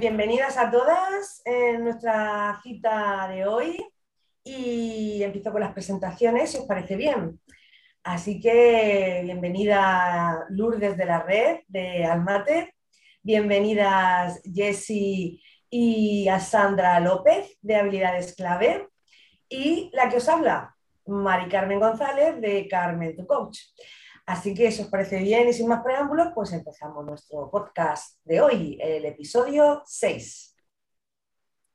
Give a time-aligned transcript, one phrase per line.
[0.00, 3.86] Bienvenidas a todas en nuestra cita de hoy
[4.42, 7.38] y empiezo con las presentaciones, si os parece bien.
[8.02, 12.74] Así que bienvenida Lourdes de la red de Almate,
[13.22, 18.88] bienvenidas Jessie y a Sandra López de Habilidades Clave
[19.50, 20.74] y la que os habla,
[21.04, 23.58] Mari Carmen González de Carmen Tu Coach.
[24.30, 28.40] Así que si os parece bien y sin más preámbulos, pues empezamos nuestro podcast de
[28.40, 30.54] hoy, el episodio 6.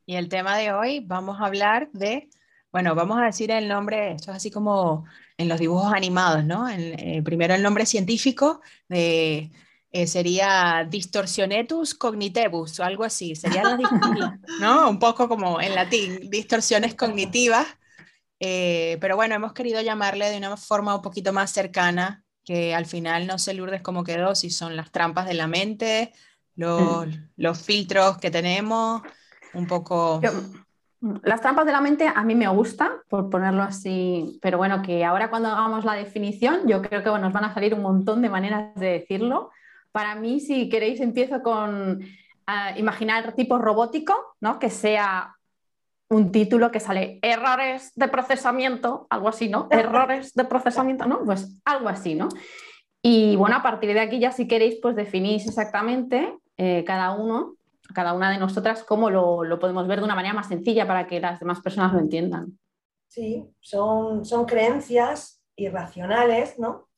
[0.05, 2.29] Y el tema de hoy vamos a hablar de,
[2.71, 5.03] bueno, vamos a decir el nombre, esto es así como
[5.37, 6.69] en los dibujos animados, ¿no?
[6.69, 9.51] Eh, primero el nombre científico de,
[9.91, 13.63] eh, sería distorsionetus cognitibus o algo así, sería
[14.61, 14.89] ¿no?
[14.89, 17.67] Un poco como en latín, distorsiones cognitivas.
[18.39, 22.85] Eh, pero bueno, hemos querido llamarle de una forma un poquito más cercana que al
[22.85, 26.13] final no sé Lourdes cómo quedó, si son las trampas de la mente,
[26.55, 29.01] los, los filtros que tenemos,
[29.53, 30.21] un poco...
[31.23, 35.03] las trampas de la mente a mí me gusta, por ponerlo así, pero bueno, que
[35.03, 38.29] ahora cuando hagamos la definición, yo creo que nos van a salir un montón de
[38.29, 39.49] maneras de decirlo.
[39.91, 44.59] Para mí, si queréis, empiezo con uh, imaginar tipo robótico, ¿no?
[44.59, 45.34] que sea
[46.09, 49.67] un título que sale errores de procesamiento, algo así, ¿no?
[49.71, 51.23] Errores de procesamiento, ¿no?
[51.23, 52.29] Pues algo así, ¿no?
[53.01, 57.55] Y bueno, a partir de aquí ya si queréis, pues definís exactamente eh, cada uno,
[57.93, 61.19] cada una de nosotras, cómo lo, podemos ver de una manera más sencilla para que
[61.19, 62.57] las demás personas lo entiendan.
[63.07, 66.89] Sí, son, son creencias irracionales, ¿no?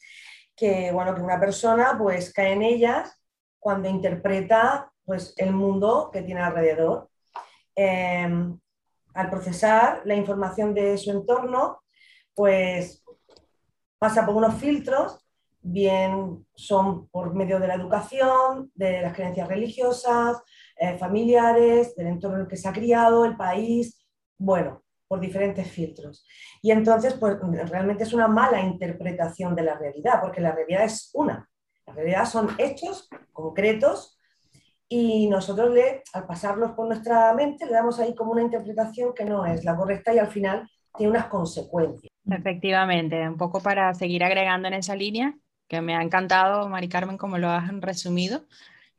[0.56, 3.22] Que, bueno, que una persona pues cae en ellas
[3.60, 7.10] cuando interpreta pues el mundo que tiene alrededor.
[7.76, 8.58] Em,
[9.18, 11.82] al procesar la información de su entorno,
[12.36, 13.04] pues
[13.98, 15.26] pasa por unos filtros,
[15.60, 20.38] bien son por medio de la educación, de las creencias religiosas,
[20.80, 24.06] eh, familiares, del entorno en el que se ha criado, el país,
[24.38, 26.24] bueno, por diferentes filtros.
[26.62, 27.38] Y entonces, pues
[27.72, 31.50] realmente es una mala interpretación de la realidad, porque la realidad es una.
[31.88, 34.17] La realidad son hechos concretos
[34.90, 39.26] y nosotros le, al pasarlos por nuestra mente le damos ahí como una interpretación que
[39.26, 42.12] no es la correcta y al final tiene unas consecuencias.
[42.30, 45.36] Efectivamente, un poco para seguir agregando en esa línea,
[45.68, 48.46] que me ha encantado, Mari Carmen, como lo has resumido.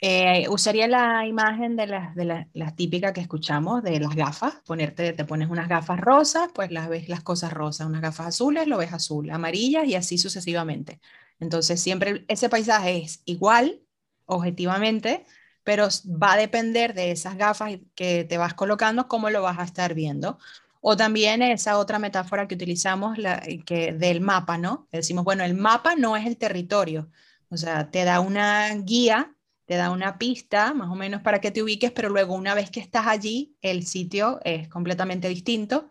[0.00, 5.12] Eh, usaría la imagen de las de la, típica que escuchamos de las gafas, ponerte,
[5.12, 8.78] te pones unas gafas rosas, pues las ves las cosas rosas, unas gafas azules, lo
[8.78, 11.00] ves azul, amarillas y así sucesivamente.
[11.40, 13.80] Entonces siempre ese paisaje es igual,
[14.26, 15.26] objetivamente,
[15.64, 19.64] pero va a depender de esas gafas que te vas colocando, cómo lo vas a
[19.64, 20.38] estar viendo.
[20.80, 24.88] O también esa otra metáfora que utilizamos la, que del mapa, ¿no?
[24.92, 27.10] Decimos, bueno, el mapa no es el territorio,
[27.50, 29.34] o sea, te da una guía,
[29.66, 32.70] te da una pista, más o menos para que te ubiques, pero luego una vez
[32.70, 35.90] que estás allí, el sitio es completamente distinto.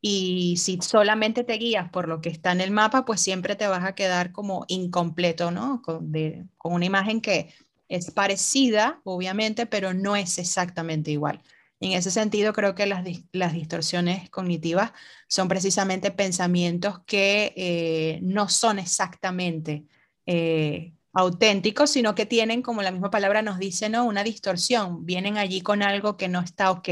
[0.00, 3.66] Y si solamente te guías por lo que está en el mapa, pues siempre te
[3.66, 5.82] vas a quedar como incompleto, ¿no?
[5.82, 6.12] Con,
[6.56, 7.52] con una imagen que
[7.88, 11.42] es parecida, obviamente, pero no es exactamente igual.
[11.80, 13.04] En ese sentido, creo que las,
[13.52, 14.92] distorsiones cognitivas
[15.28, 19.84] son precisamente pensamientos que eh, no son exactamente
[20.24, 24.04] eh, auténticos, sino que tienen, como la misma palabra nos dice, ¿no?
[24.04, 25.04] una distorsión.
[25.04, 26.88] Vienen allí con algo que no está ok.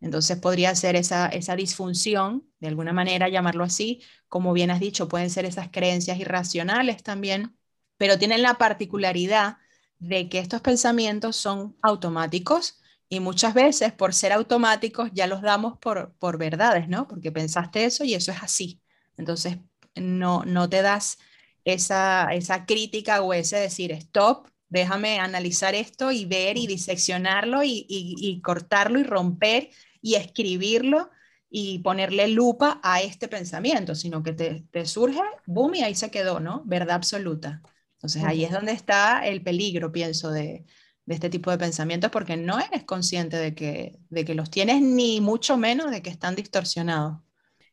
[0.00, 5.08] Entonces podría ser esa, esa disfunción, de alguna manera llamarlo así, como bien has dicho,
[5.08, 7.56] pueden ser esas creencias irracionales también,
[7.96, 9.58] pero tienen la particularidad
[9.98, 15.78] de que estos pensamientos son automáticos y muchas veces por ser automáticos ya los damos
[15.78, 17.06] por, por verdades, ¿no?
[17.08, 18.80] Porque pensaste eso y eso es así.
[19.16, 19.58] Entonces
[19.94, 21.18] no, no te das
[21.64, 27.86] esa, esa crítica o ese decir, stop, déjame analizar esto y ver y diseccionarlo y,
[27.88, 29.70] y, cortarlo y romper
[30.02, 31.10] y escribirlo
[31.50, 36.10] y ponerle lupa a este pensamiento, sino que te, te surge, boom, y ahí se
[36.10, 36.62] quedó, ¿no?
[36.66, 37.62] Verdad absoluta.
[37.96, 40.64] Entonces ahí es donde está el peligro, pienso, de,
[41.06, 45.20] este tipo de pensamientos, porque no eres consciente de que, de que los tienes, ni
[45.20, 47.18] mucho menos de que están distorsionados.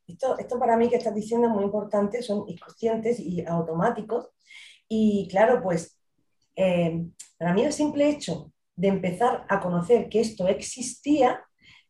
[0.07, 4.29] Esto, esto para mí que estás diciendo es muy importante, son inconscientes y automáticos.
[4.87, 5.97] Y claro, pues
[6.55, 7.05] eh,
[7.37, 11.43] para mí el simple hecho de empezar a conocer que esto existía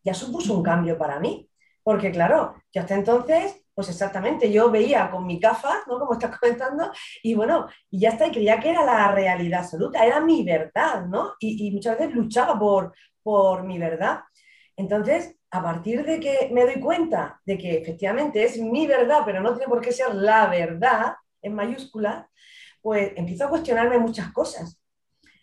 [0.03, 1.49] ya supuso un cambio para mí.
[1.83, 5.99] Porque claro, yo hasta entonces, pues exactamente, yo veía con mi CAFA, ¿no?
[5.99, 6.91] Como estás comentando,
[7.21, 11.05] y bueno, y ya está, y creía que era la realidad absoluta, era mi verdad,
[11.05, 11.33] ¿no?
[11.39, 12.93] Y, muchas veces luchaba por,
[13.23, 14.21] por mi verdad.
[14.75, 19.41] Entonces, a partir de que me doy cuenta de que efectivamente es mi verdad, pero
[19.41, 22.29] no tiene por qué ser la verdad, en mayúscula,
[22.81, 24.79] pues empiezo a cuestionarme muchas cosas.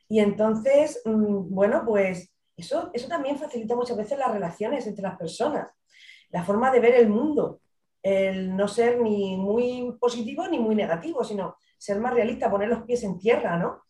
[0.08, 5.16] Y entonces, mm, bueno, pues eso, eso también facilita muchas veces las relaciones entre las
[5.16, 5.72] personas
[6.30, 7.60] la forma de ver el mundo,
[8.02, 12.82] el no ser ni muy positivo ni muy negativo, sino ser más realista, poner los
[12.82, 13.82] pies en tierra, ¿no?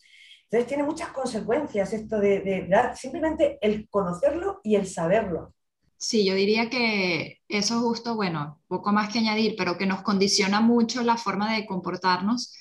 [0.45, 5.55] Entonces tiene muchas consecuencias esto de, simplemente el conocerlo y el saberlo.
[5.97, 10.03] Sí, yo diría que eso es justo, bueno, poco más que añadir, pero que nos
[10.03, 12.57] condiciona mucho la forma de comportarnos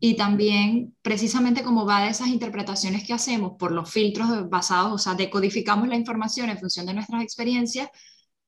[0.00, 4.98] y también precisamente como va de esas interpretaciones que hacemos por los filtros basados, o
[4.98, 7.88] sea, decodificamos la información en función de nuestras experiencias,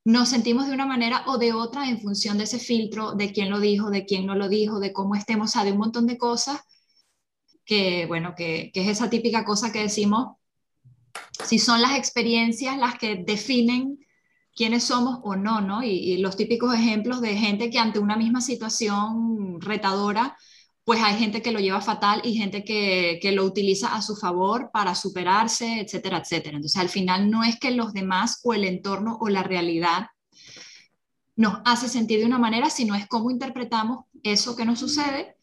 [0.05, 3.51] nos sentimos de una manera o de otra en función de ese filtro, de quién
[3.51, 6.07] lo dijo, de quién no lo dijo, de cómo estemos, o sea, de un montón
[6.07, 6.61] de cosas
[7.65, 10.37] que, bueno, que, es esa típica cosa que decimos,
[11.45, 13.99] si son las experiencias las que definen
[14.55, 15.83] quiénes somos o no, ¿no?
[15.83, 20.37] y los típicos ejemplos de gente que ante una misma situación retadora
[20.85, 24.71] pues hay gente que lo lleva fatal y gente que, lo utiliza a su favor
[24.73, 26.57] para superarse, etcétera, etcétera.
[26.57, 30.07] Entonces, al final no es que los demás o el entorno o la realidad
[31.37, 35.37] nos hace sentir de una manera, sino es cómo interpretamos eso que nos sucede.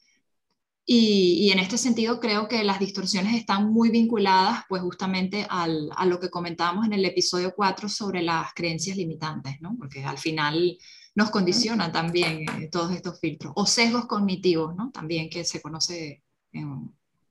[0.90, 5.68] Y, en este sentido creo que las distorsiones están muy vinculadas pues justamente a
[6.06, 9.76] lo que comentábamos en el episodio 4 sobre las creencias limitantes, ¿no?
[9.78, 10.78] Porque al final
[11.18, 13.52] nos condicionan también eh, todos estos filtros.
[13.56, 14.92] O sesgos cognitivos, ¿no?
[14.92, 16.22] También que se conoce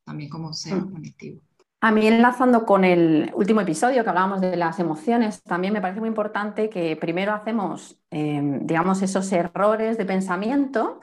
[0.05, 0.93] también como sesgos mm.
[0.93, 1.43] cognitivos.
[1.81, 6.01] A mí enlazando con el último episodio que hablábamos de las emociones, también me parece
[6.01, 11.01] muy importante que primero hacemos, em, digamos, esos errores de pensamiento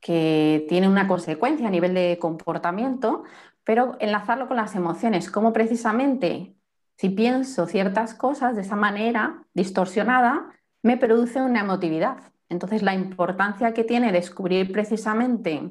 [0.00, 3.24] que tienen una consecuencia a nivel de comportamiento,
[3.64, 6.54] pero enlazarlo con las emociones, como precisamente
[6.96, 12.18] si pienso ciertas cosas de esa manera distorsionada, me produce una emotividad.
[12.48, 15.70] Entonces, la importancia que tiene descubrir precisamente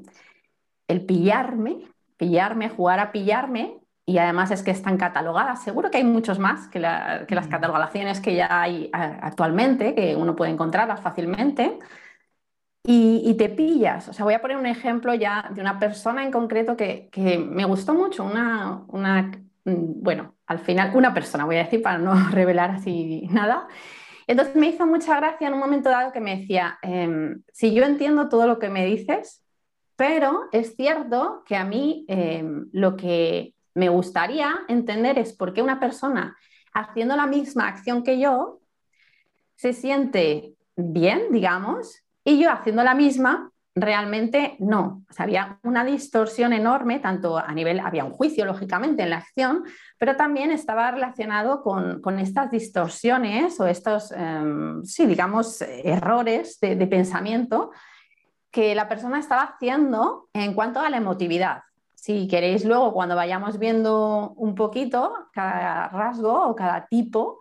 [0.88, 3.80] el pillarme, pillarme, jugar a pillarme,
[4.10, 5.62] y además es que están catalogadas.
[5.62, 7.50] Seguro que hay muchos más que, las mm.
[7.50, 11.78] catalogaciones que ya hay actualmente, que uno puede encontrarlas fácilmente.
[12.84, 14.08] Y, te pillas.
[14.10, 17.10] O sea, voy a poner un ejemplo ya de una persona en concreto que,
[17.52, 19.30] me gustó mucho, una, una,
[19.66, 23.68] mm, bueno, al final, una persona, voy a decir para no revelar así nada,
[24.30, 27.84] entonces me hizo mucha gracia en un momento dado que me decía, em, si yo
[27.84, 29.44] entiendo todo lo que me dices,
[29.96, 35.64] pero es cierto que a mí em, lo que me gustaría entender es por qué
[35.64, 36.38] una persona
[36.74, 38.60] haciendo la misma acción que yo
[39.56, 45.04] se siente bien, digamos, y yo haciendo la misma realmente no.
[45.18, 49.64] había una distorsión enorme, tanto a nivel, había un juicio, lógicamente, en la acción,
[50.00, 57.72] pero también estaba relacionado con, estas distorsiones o estos, em, sí, digamos, errores de, pensamiento
[58.50, 61.64] que la persona estaba haciendo en cuanto a la emotividad.
[61.94, 67.40] Si queréis luego, cuando vayamos viendo un poquito cada rasgo o cada tipo,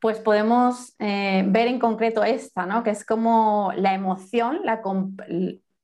[0.00, 2.84] pues podemos eh, ver en concreto esta, ¿no?
[2.84, 4.80] que es como la emoción, la,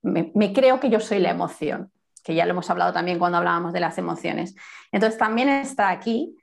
[0.02, 1.90] me, creo que yo soy la emoción,
[2.22, 4.54] que ya lo hemos hablado también cuando hablábamos de las emociones.
[4.90, 6.36] Entonces también está aquí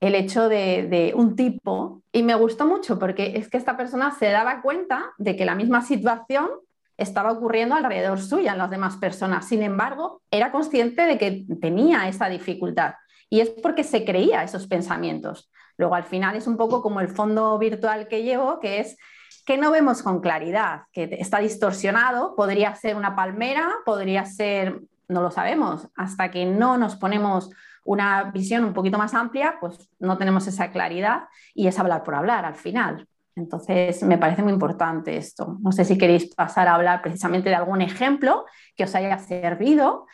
[0.00, 4.30] el hecho de, un tipo, y me gustó mucho porque es que esta persona se
[4.30, 6.48] daba cuenta de que la misma situación
[6.96, 9.46] estaba ocurriendo alrededor suya en las demás personas.
[9.46, 12.94] Sin embargo, era consciente de que tenía esa dificultad
[13.30, 15.50] y es porque se creía esos pensamientos.
[15.76, 18.96] Luego, al final, es un poco como el fondo virtual que llevo, que es
[19.44, 24.80] que no vemos con claridad, que está distorsionado, podría ser una palmera, podría ser,
[25.12, 27.50] no lo sabemos, hasta que no nos ponemos
[27.84, 32.14] una visión un poquito más amplia, pues no tenemos esa claridad y es hablar por
[32.14, 33.06] hablar al final.
[33.34, 35.56] Entonces, me parece muy importante esto.
[35.60, 38.44] No sé si queréis pasar a hablar precisamente de algún ejemplo
[38.76, 40.06] que os haya servido.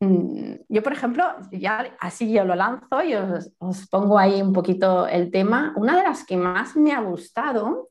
[0.00, 3.52] Mm, yo, por ejemplo, ya así yo lo lanzo y os,
[3.88, 5.72] pongo ahí un poquito el tema.
[5.76, 7.88] Una de las que más me ha gustado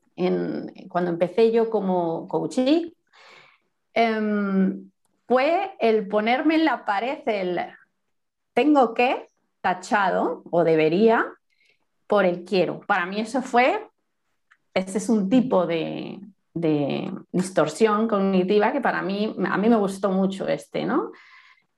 [0.90, 2.94] cuando empecé yo como coachee,
[3.94, 4.89] em,
[5.30, 7.60] fue el ponerme en la pared el
[8.52, 9.28] tengo que
[9.60, 11.24] tachado o debería
[12.08, 12.80] por el quiero.
[12.80, 13.88] Para mí eso fue,
[14.74, 16.18] ese es un tipo de,
[17.30, 21.12] distorsión cognitiva que para mí, a mí me gustó mucho este, ¿no?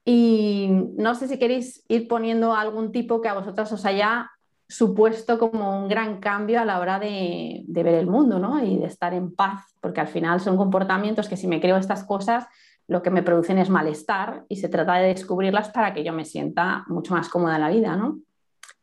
[0.03, 4.31] Y no sé si queréis ir poniendo algún tipo que a vosotras os haya
[4.67, 8.65] supuesto como un gran cambio a la hora de, de, ver el mundo ¿no?
[8.65, 12.05] y de estar en paz, porque al final son comportamientos que si me creo estas
[12.05, 12.47] cosas,
[12.89, 16.25] lo que me producen es malestar y se trata de descubrirlas para que yo me
[16.25, 18.21] sienta mucho más cómoda en la vida, ¿no?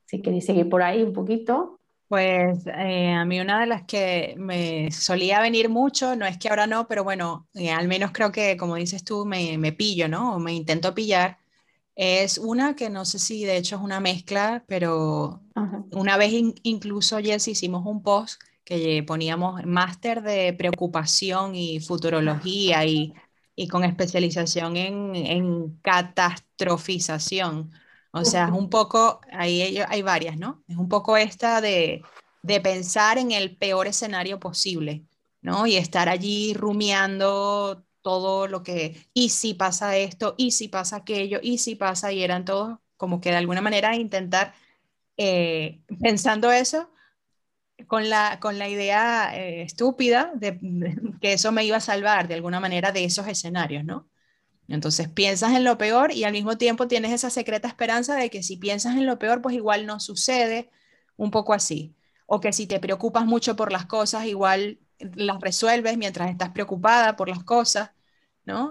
[0.06, 1.80] Si queréis seguir por ahí un poquito.
[2.08, 6.50] Pues eh, a mí una de las que me solía venir mucho, no es que
[6.50, 10.08] ahora no, pero bueno, eh, al menos creo que como dices tú, me, me pillo,
[10.08, 10.36] ¿no?
[10.36, 11.38] O me intento pillar,
[12.02, 15.42] es una que no sé si de hecho es una mezcla, pero
[15.92, 16.32] una vez
[16.64, 23.14] incluso, Jess, hicimos un post que poníamos máster de preocupación y futurología y,
[23.60, 27.74] y con especialización en, en, catastrofización.
[28.12, 30.64] O sea, es un poco, ahí hay varias, ¿no?
[30.70, 32.02] Es un poco esta de,
[32.42, 35.04] de pensar en el peor escenario posible,
[35.42, 35.68] ¿no?
[35.68, 41.40] Y estar allí rumiando todo lo que, y si pasa esto, y si pasa aquello,
[41.44, 44.54] y si pasa, y eran todos como que de alguna manera intentar,
[45.18, 46.90] eh, pensando eso,
[47.88, 50.60] con la, con la idea eh, estúpida de,
[51.22, 54.08] que eso me iba a salvar de alguna manera de esos escenarios, ¿no?
[54.68, 58.44] Entonces piensas en lo peor y al mismo tiempo tienes esa secreta esperanza de que
[58.44, 60.70] si piensas en lo peor, pues igual no sucede,
[61.18, 61.96] un poco así.
[62.28, 67.16] O que si te preocupas mucho por las cosas, igual las resuelves mientras estás preocupada
[67.16, 67.92] por las cosas,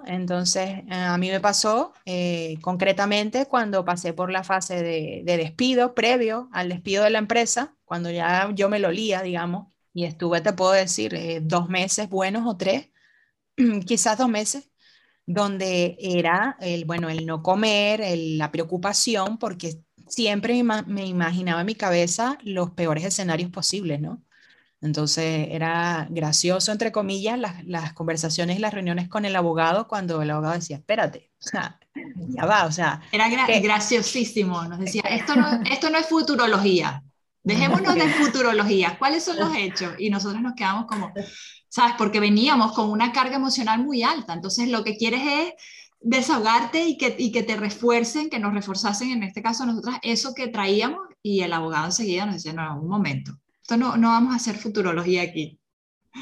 [0.07, 5.95] Entonces, eh, a mí me pasó eh, concretamente cuando pasé por la fase de, despido
[5.95, 10.41] previo al despido de la empresa, cuando ya yo me lo lía, digamos, y estuve,
[10.41, 12.91] te puedo decir, eh, dos meses buenos o tres,
[13.87, 14.71] quizás dos meses,
[15.27, 21.67] donde era el, bueno, el no comer, la preocupación, porque siempre me, me imaginaba en
[21.67, 24.23] mi cabeza los peores escenarios posibles, ¿no?
[24.81, 30.23] Entonces era gracioso, entre comillas, las, las, conversaciones y las reuniones con el abogado cuando
[30.23, 33.01] el abogado decía, espérate, o sea, ya va, o sea.
[33.11, 33.29] Era
[33.61, 37.03] graciosísimo, nos decía, esto no, esto no es futurología,
[37.43, 39.95] dejémonos de futurología, ¿cuáles son los hechos?
[39.99, 41.13] Y nosotros nos quedamos como,
[41.69, 41.95] ¿sabes?
[41.99, 45.53] Porque veníamos con una carga emocional muy alta, entonces lo que quieres es
[46.01, 50.35] desahogarte y que, y que te refuercen, que nos reforzasen, en este caso nosotras, eso
[50.35, 53.33] que traíamos y el abogado enseguida nos decía, no, un momento
[53.69, 55.61] esto no, no vamos a hacer futurología aquí.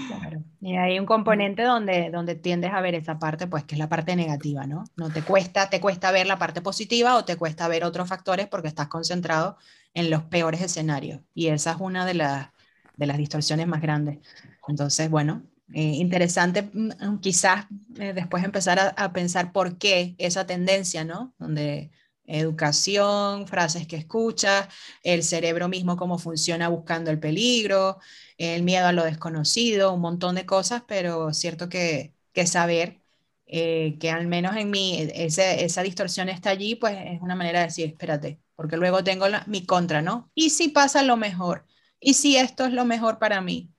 [0.08, 0.42] Claro.
[0.60, 3.88] Y hay un componente donde, donde tiendes a ver esa parte, pues que es la
[3.88, 4.82] parte negativa, ¿no?
[4.96, 8.48] No te cuesta, te cuesta ver la parte positiva o te cuesta ver otros factores
[8.48, 9.58] porque estás concentrado
[9.94, 11.20] en los peores escenarios.
[11.34, 12.48] Y esa es una de, las
[12.96, 14.18] de las distorsiones más grandes.
[14.66, 20.48] Entonces, bueno, eh, interesante mm, quizás eh, después empezar a, a, pensar por qué esa
[20.48, 21.32] tendencia, ¿no?
[21.38, 21.92] Donde
[22.26, 24.68] educación, frases que escuchas,
[25.02, 27.98] el cerebro mismo cómo funciona buscando el peligro,
[28.38, 33.00] el miedo a lo desconocido, un montón de cosas, pero cierto que, que saber
[33.46, 37.66] eh, que al menos en mí esa distorsión está allí, pues es una manera de
[37.66, 40.30] decir, espérate, porque luego tengo mi contra, ¿no?
[40.34, 41.64] ¿Y si pasa lo mejor?
[42.00, 43.70] ¿Y si esto es lo mejor para mí?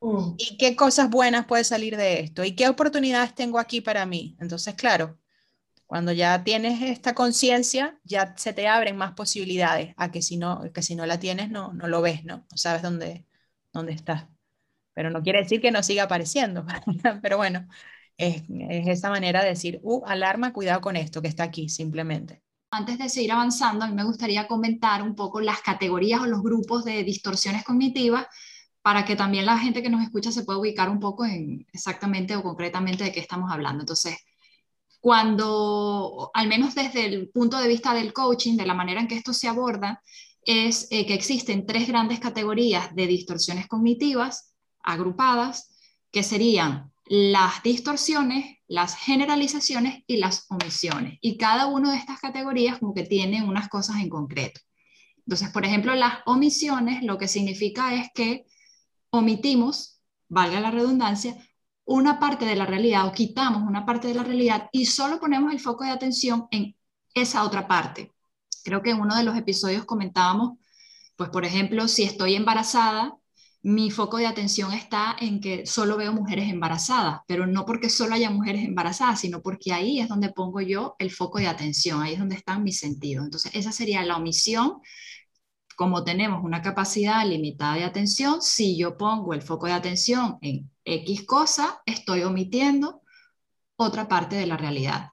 [0.00, 0.36] Mm.
[0.38, 2.44] ¿Y qué cosas buenas puede salir de esto?
[2.44, 4.36] ¿Y qué oportunidades tengo aquí para mí?
[4.40, 5.18] Entonces, claro,
[5.90, 10.62] cuando ya tienes esta conciencia, ya se te abren más posibilidades a que si no,
[10.72, 12.46] que si no la tienes, no, no lo ves, ¿no?
[12.48, 13.26] No sabes dónde,
[13.72, 14.28] dónde estás.
[14.94, 16.64] Pero no quiere decir que no siga apareciendo.
[17.22, 17.66] Pero bueno,
[18.16, 22.40] es, es esa manera de decir, uh, alarma, cuidado con esto que está aquí, simplemente.
[22.70, 26.40] Antes de seguir avanzando, a mí me gustaría comentar un poco las categorías o los
[26.40, 28.28] grupos de distorsiones cognitivas
[28.80, 32.36] para que también la gente que nos escucha se pueda ubicar un poco en exactamente
[32.36, 33.82] o concretamente de qué estamos hablando.
[33.82, 34.18] Entonces,
[35.00, 39.16] cuando, al menos desde el punto de vista del coaching, de la manera en que
[39.16, 40.02] esto se aborda,
[40.44, 45.76] es eh, que existen tres grandes categorías de distorsiones cognitivas agrupadas,
[46.10, 51.18] que serían las distorsiones, las generalizaciones y las omisiones.
[51.20, 54.60] Y cada una de estas categorías como que tiene unas cosas en concreto.
[55.18, 58.46] Entonces, por ejemplo, las omisiones lo que significa es que
[59.10, 61.36] omitimos, valga la redundancia,
[61.90, 65.52] una parte de la realidad o quitamos una parte de la realidad y solo ponemos
[65.52, 66.76] el foco de atención en
[67.14, 68.12] esa otra parte.
[68.62, 70.58] Creo que en uno de los episodios comentábamos,
[71.16, 73.16] pues por ejemplo, si estoy embarazada,
[73.62, 78.14] mi foco de atención está en que solo veo mujeres embarazadas, pero no porque solo
[78.14, 82.12] haya mujeres embarazadas, sino porque ahí es donde pongo yo el foco de atención, ahí
[82.12, 83.24] es donde están mis sentidos.
[83.24, 84.74] Entonces, esa sería la omisión.
[85.76, 90.70] Como tenemos una capacidad limitada de atención, si yo pongo el foco de atención en
[90.90, 93.02] X cosa, estoy omitiendo
[93.76, 95.10] otra parte de la realidad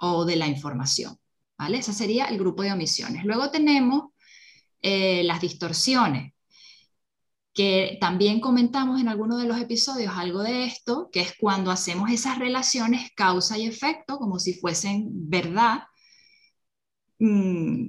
[0.00, 1.18] o de la información.
[1.58, 1.78] ¿vale?
[1.78, 3.24] Ese sería el grupo de omisiones.
[3.24, 4.12] Luego tenemos
[4.80, 6.32] eh, las distorsiones,
[7.52, 12.10] que también comentamos en alguno de los episodios algo de esto, que es cuando hacemos
[12.10, 15.82] esas relaciones causa y efecto como si fuesen verdad,
[17.18, 17.88] mm,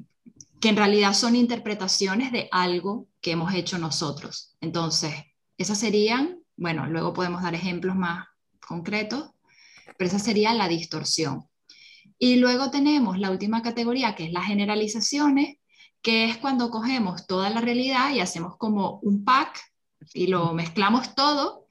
[0.60, 4.58] que en realidad son interpretaciones de algo que hemos hecho nosotros.
[4.60, 5.14] Entonces,
[5.58, 8.28] esas serían, bueno, luego podemos dar ejemplos más
[8.60, 9.32] concretos,
[9.98, 11.50] pero esa sería la distorsión.
[12.20, 15.58] Y luego tenemos la última categoría, que es las generalizaciones,
[16.04, 19.60] que es cuando cogemos toda la realidad y hacemos como un pack
[20.14, 21.66] y lo mezclamos todo.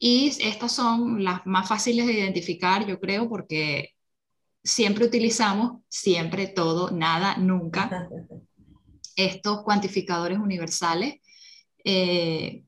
[0.00, 3.90] Y estas son las más fáciles de identificar, yo creo, porque
[4.64, 8.08] siempre utilizamos siempre, todo, nada, nunca,
[9.14, 11.20] estos cuantificadores universales,
[11.84, 12.63] eh,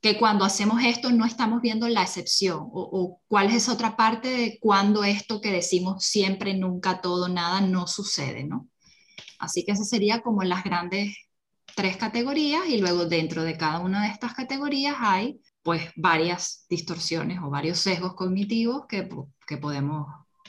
[0.00, 4.28] que cuando hacemos esto no estamos viendo la excepción o, cuál es esa otra parte
[4.28, 8.68] de cuando esto que decimos siempre, nunca, todo, nada no sucede, ¿no?
[9.38, 11.16] Así que esas serían como las grandes
[11.74, 17.40] tres categorías y luego dentro de cada una de estas categorías hay pues varias distorsiones
[17.42, 19.08] o varios sesgos cognitivos que,
[19.46, 20.06] que podemos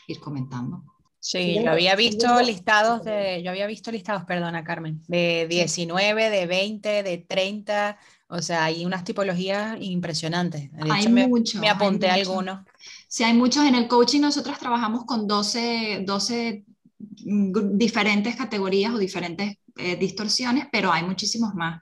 [0.07, 0.83] ir comentando.
[1.21, 6.45] Sí, yo había visto listados de, yo había visto listados, perdona Carmen, de 19, de
[6.47, 7.97] 20, de 30,
[8.27, 10.69] o sea, hay unas tipologías impresionantes.
[10.89, 11.59] hay muchos.
[11.59, 12.59] Me apunté algunos.
[13.07, 13.65] Sí, hay muchos.
[13.65, 16.63] En el coaching nosotros trabajamos con 12, 12
[16.99, 21.81] diferentes categorías o diferentes eh, distorsiones, pero hay muchísimos más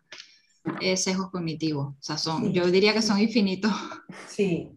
[0.79, 1.87] eh, sesgos cognitivos.
[1.87, 3.71] O sea, son, yo diría que son infinitos.
[4.29, 4.71] Sí,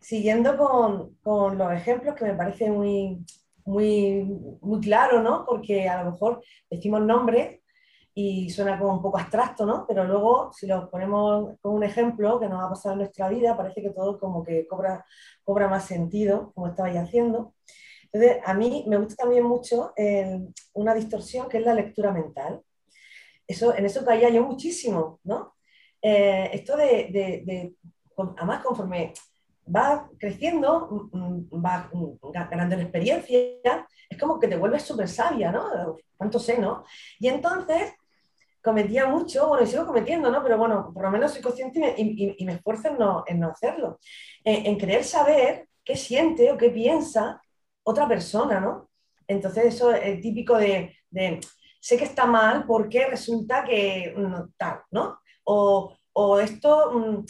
[0.00, 3.18] siguiendo con, con, los ejemplos que me parece muy,
[3.66, 4.24] muy,
[4.62, 5.44] muy claro, ¿no?
[5.44, 7.60] Porque a lo mejor decimos nombres
[8.14, 9.84] y suena como un poco abstracto, ¿no?
[9.86, 13.56] Pero luego, si lo ponemos con un ejemplo que nos ha pasado en nuestra vida,
[13.56, 15.04] parece que todo como que cobra,
[15.44, 17.54] cobra más sentido, como estabais haciendo.
[18.04, 19.92] Entonces, a mí me gusta también mucho
[20.72, 22.62] una distorsión que es la lectura mental.
[23.46, 25.54] Eso, en eso caía yo muchísimo, ¿no?
[26.00, 27.08] Eh, esto de,
[27.44, 27.74] de,
[28.36, 29.12] además, conforme
[29.74, 31.90] va creciendo, mm, mm, va
[32.50, 35.96] ganando experiencia, es como que te vuelves súper sabia, ¿no?
[36.16, 36.84] ¿Cuánto sé, no?
[37.18, 37.94] Y entonces
[38.62, 40.42] cometía mucho, bueno, y sigo cometiendo, ¿no?
[40.42, 43.98] Pero bueno, por lo menos soy consciente y, me esfuerzo en no, en no hacerlo.
[44.44, 47.40] En, querer saber qué siente o qué piensa
[47.84, 48.90] otra persona, ¿no?
[49.28, 50.96] Entonces eso es típico de,
[51.80, 55.20] sé que está mal porque resulta que no, tal, ¿no?
[55.44, 57.24] O, o esto mm,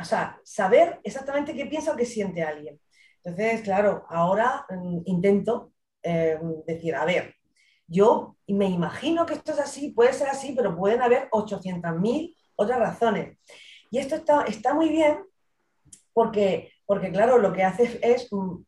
[0.00, 2.80] o sea, saber exactamente qué piensa o qué siente alguien.
[3.22, 7.34] Entonces, claro, ahora mm, intento eh, decir, a ver,
[7.86, 12.78] yo me imagino que esto es así, puede ser así, pero pueden haber 800.000 otras
[12.78, 13.38] razones.
[13.90, 15.18] Y esto está, está muy bien
[16.12, 18.62] porque, porque, claro, lo que hace es mm,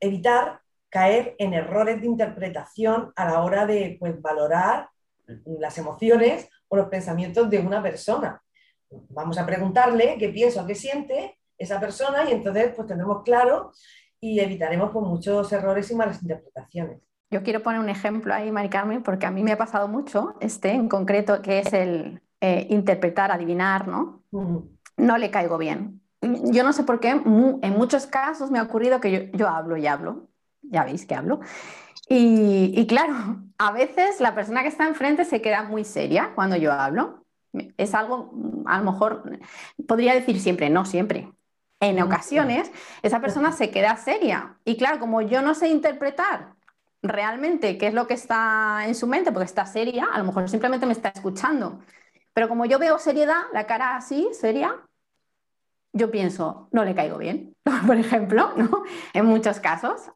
[0.00, 4.88] evitar caer en errores de interpretación a la hora de pues, valorar
[5.46, 8.41] las emociones o los pensamientos de una persona
[9.10, 13.72] vamos a preguntarle qué piensa o qué siente esa persona y entonces pues tendremos claro
[14.20, 17.00] y evitaremos pues, muchos errores y malas interpretaciones.
[17.30, 20.34] Yo quiero poner un ejemplo ahí, Mari Carmen, porque a mí me ha pasado mucho,
[20.40, 24.22] este en concreto, que es el eh, interpretar, adivinar, ¿no?
[24.96, 26.02] No le caigo bien.
[26.20, 29.86] Yo no sé por qué, en muchos casos me ha ocurrido que yo, hablo y
[29.86, 30.28] hablo,
[30.60, 31.40] ya veis que hablo,
[32.08, 33.14] y, y, claro,
[33.58, 37.21] a veces la persona que está enfrente se queda muy seria cuando yo hablo
[37.76, 38.32] es algo,
[38.66, 39.38] a lo mejor,
[39.86, 41.32] podría decir siempre, no siempre.
[41.80, 42.70] En ocasiones,
[43.02, 44.56] esa persona se queda seria.
[44.64, 46.54] Y claro, como yo no sé interpretar
[47.02, 50.48] realmente qué es lo que está en su mente, porque está seria, a lo mejor
[50.48, 51.80] simplemente me está escuchando.
[52.32, 54.76] Pero como yo veo seriedad, la cara así, seria,
[55.92, 58.84] yo pienso, no le caigo bien, por ejemplo, ¿no?
[59.12, 60.10] En muchos casos.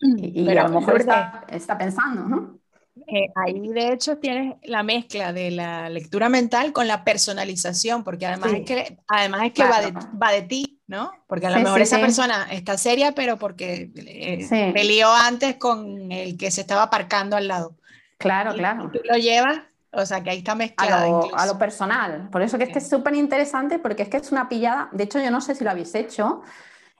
[0.00, 2.58] Y, a lo mejor está, está pensando, ¿no?
[3.08, 8.26] Eh, ahí de hecho tienes la mezcla de la lectura mental con la personalización, porque
[8.26, 11.10] además es que, además es que va, de, va, de, ti, ¿no?
[11.26, 16.36] Porque a lo mejor esa persona está seria, pero porque eh, peleó antes con el
[16.36, 17.76] que se estaba aparcando al lado.
[18.18, 18.90] Claro, claro.
[18.92, 19.58] tú lo llevas,
[19.90, 21.30] o sea que ahí está mezclado.
[21.34, 22.28] A lo, personal.
[22.30, 24.88] Por eso que es que es súper interesante, porque es que es una pillada.
[24.92, 26.42] De hecho, yo no sé si lo habéis hecho.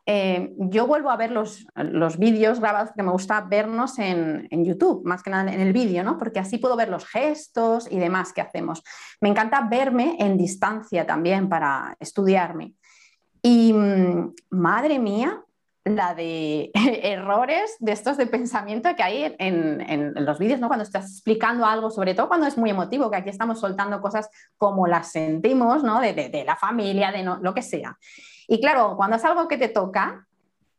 [0.07, 5.03] Eh, yo vuelvo a ver los, los vídeos grabados que me gusta vernos en, YouTube,
[5.05, 6.19] más que nada en el vídeo, ¿no?
[6.19, 8.83] porque así puedo ver los gestos y demás que hacemos.
[9.21, 12.75] Me encanta verme en distancia también para estudiarme.
[13.43, 15.43] Y mm, madre mía,
[15.85, 16.71] la de
[17.03, 20.69] errores de estos de pensamiento que hay en, en, los vídeos, ¿no?
[20.69, 24.29] Cuando estás explicando algo, sobre todo cuando es muy emotivo, que aquí estamos soltando cosas
[24.57, 26.01] como las sentimos, ¿no?
[26.01, 27.99] De, de, de la familia, de no, lo que sea.
[28.49, 30.27] Y claro, cuando es algo que te toca,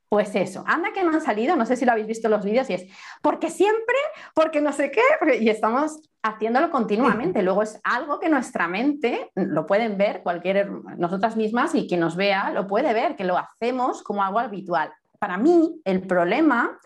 [0.09, 2.45] pues eso, anda que no han salido, no sé si lo habéis visto en los
[2.45, 2.85] vídeos, y es
[3.21, 3.95] porque siempre,
[4.33, 5.01] porque no sé qué,
[5.41, 7.41] y estamos haciéndolo continuamente.
[7.41, 12.15] Luego es algo que nuestra mente lo pueden ver, cualquier, nosotras mismas, y quien nos
[12.15, 14.91] vea lo puede ver, que lo hacemos como algo habitual.
[15.19, 16.79] Para mí, el problema,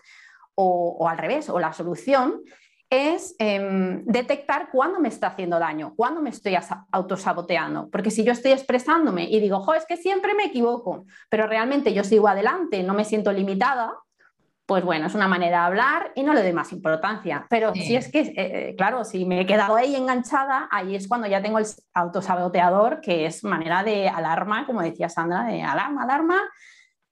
[0.54, 2.42] o, o al revés, o la solución,
[2.90, 6.56] es em, detectar cuándo me está haciendo daño, cuándo me estoy
[6.90, 7.88] autosaboteando.
[7.88, 11.94] Porque si yo estoy expresándome y digo, jo, es que siempre me equivoco, pero realmente
[11.94, 13.94] yo sigo adelante, no me siento limitada,
[14.66, 17.46] pues bueno, es una manera de hablar y no le doy más importancia.
[17.48, 21.08] Pero si es que, eh, eh, claro, si me he quedado ahí enganchada, ahí es
[21.08, 26.04] cuando ya tengo el autosaboteador, que es manera de alarma, como decía Sandra, de alarma,
[26.04, 26.40] alarma,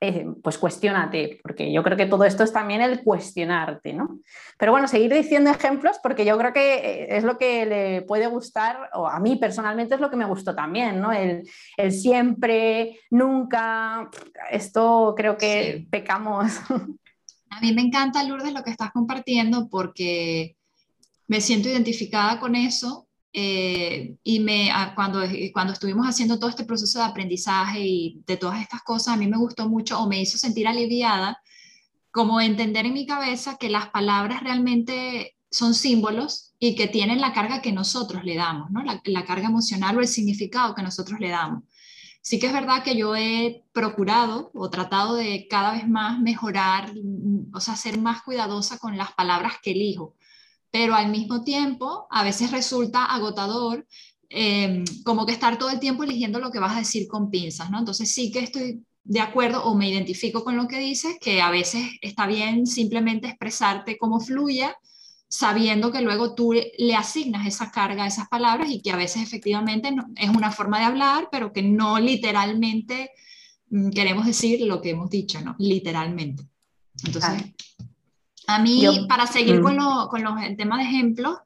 [0.00, 4.20] eh, pues cuestionate, porque yo creo que todo esto es también el cuestionarte, ¿no?
[4.56, 8.90] Pero bueno, seguir diciendo ejemplos porque yo creo que es lo que le puede gustar,
[8.94, 11.11] o a mí personalmente es lo que me gustó también, ¿no?
[11.11, 11.42] El,
[11.90, 14.08] siempre, nunca,
[14.52, 16.52] esto creo que pecamos.
[17.50, 20.54] A mí me encanta, Lourdes, lo que estás compartiendo porque
[21.26, 25.21] me siento identificada con eso eh, y me, ah, cuando,
[25.53, 29.27] cuando estuvimos haciendo todo este proceso de aprendizaje y de todas estas cosas, a mí
[29.27, 31.41] me gustó mucho o me hizo sentir aliviada,
[32.11, 37.33] como entender en mi cabeza que las palabras realmente son símbolos y que tienen la
[37.33, 38.83] carga que nosotros le damos, ¿no?
[38.83, 41.64] la, la carga emocional o el significado que nosotros le damos.
[42.21, 46.93] Sí que es verdad que yo he procurado o tratado de cada vez más mejorar,
[47.55, 50.17] o sea, ser más cuidadosa con las palabras que elijo,
[50.70, 53.87] pero al mismo tiempo a veces resulta agotador
[54.28, 57.70] em, como que estar todo el tiempo eligiendo lo que vas a decir con pinzas,
[57.70, 57.78] ¿no?
[57.78, 61.50] Entonces sí que estoy de acuerdo o me identifico con lo que dices, que a
[61.50, 64.76] veces está bien simplemente expresarte como fluya
[65.28, 69.22] sabiendo que luego tú le asignas esa carga a esas palabras y que a veces
[69.22, 73.11] efectivamente es una forma de hablar, pero que no literalmente
[73.68, 75.54] mm, queremos decir lo que hemos dicho, ¿no?
[75.59, 76.44] Literalmente.
[77.04, 77.42] Entonces,
[78.48, 80.08] a mí, para seguir con, mm.
[80.08, 81.37] con, los, el tema de ejemplos,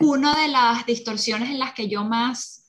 [0.00, 2.66] una de las distorsiones en las que yo más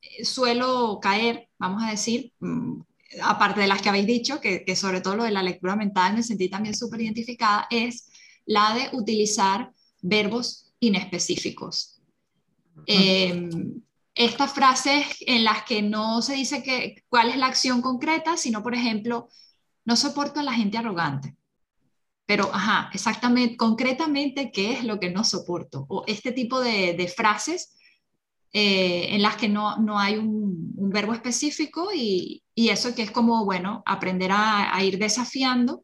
[0.00, 2.82] eh, suelo caer, vamos a decir, mm,
[3.22, 6.14] aparte de las que habéis dicho, que, que sobre todo lo de la lectura mental
[6.14, 8.08] me sentí también súper identificada, es
[8.46, 12.00] la de utilizar verbos inespecíficos.
[12.86, 13.82] Em,
[14.14, 18.62] estas frases en las que no se dice que, cuál es la acción concreta, sino,
[18.62, 19.28] por ejemplo,
[19.84, 21.36] no soporto a la gente arrogante.
[22.30, 25.86] Pero, ajá, exactamente, concretamente, ¿qué es lo que no soporto?
[25.88, 27.76] O este tipo de, frases
[28.52, 33.10] eh, en las que no, no hay un, verbo específico y, y, eso que es
[33.10, 35.82] como, bueno, aprender a, ir desafiando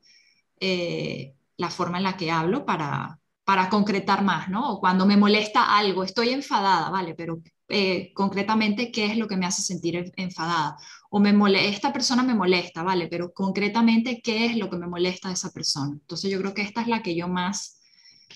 [0.60, 4.70] eh, la forma en la que hablo para, para concretar más, ¿no?
[4.74, 7.16] O cuando me molesta algo, estoy enfadada, ¿vale?
[7.16, 10.76] Pero eh, concretamente, ¿qué es lo que me hace sentir enfadada?
[11.16, 13.08] O me molesta, esta persona me molesta, ¿vale?
[13.08, 15.92] Pero concretamente, ¿qué es lo que me molesta de esa persona?
[15.94, 17.80] Entonces yo creo que esta es la que yo más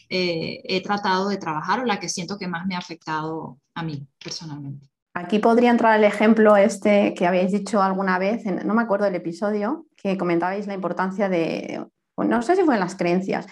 [0.09, 3.83] eh, he tratado de trabajar o la que siento que más me ha afectado a
[3.83, 4.89] mí personalmente.
[5.13, 9.17] Aquí podría entrar el ejemplo este que habéis dicho alguna vez, no me acuerdo del
[9.17, 11.85] episodio, que comentabais la importancia de
[12.17, 13.47] no sé si fue en las creencias,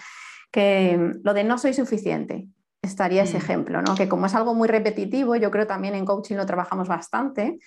[0.51, 2.47] que lo de no soy suficiente,
[2.81, 3.41] estaría ese mm.
[3.41, 3.93] ejemplo, ¿no?
[3.93, 7.59] que como es algo muy repetitivo, yo creo también en coaching lo trabajamos bastante,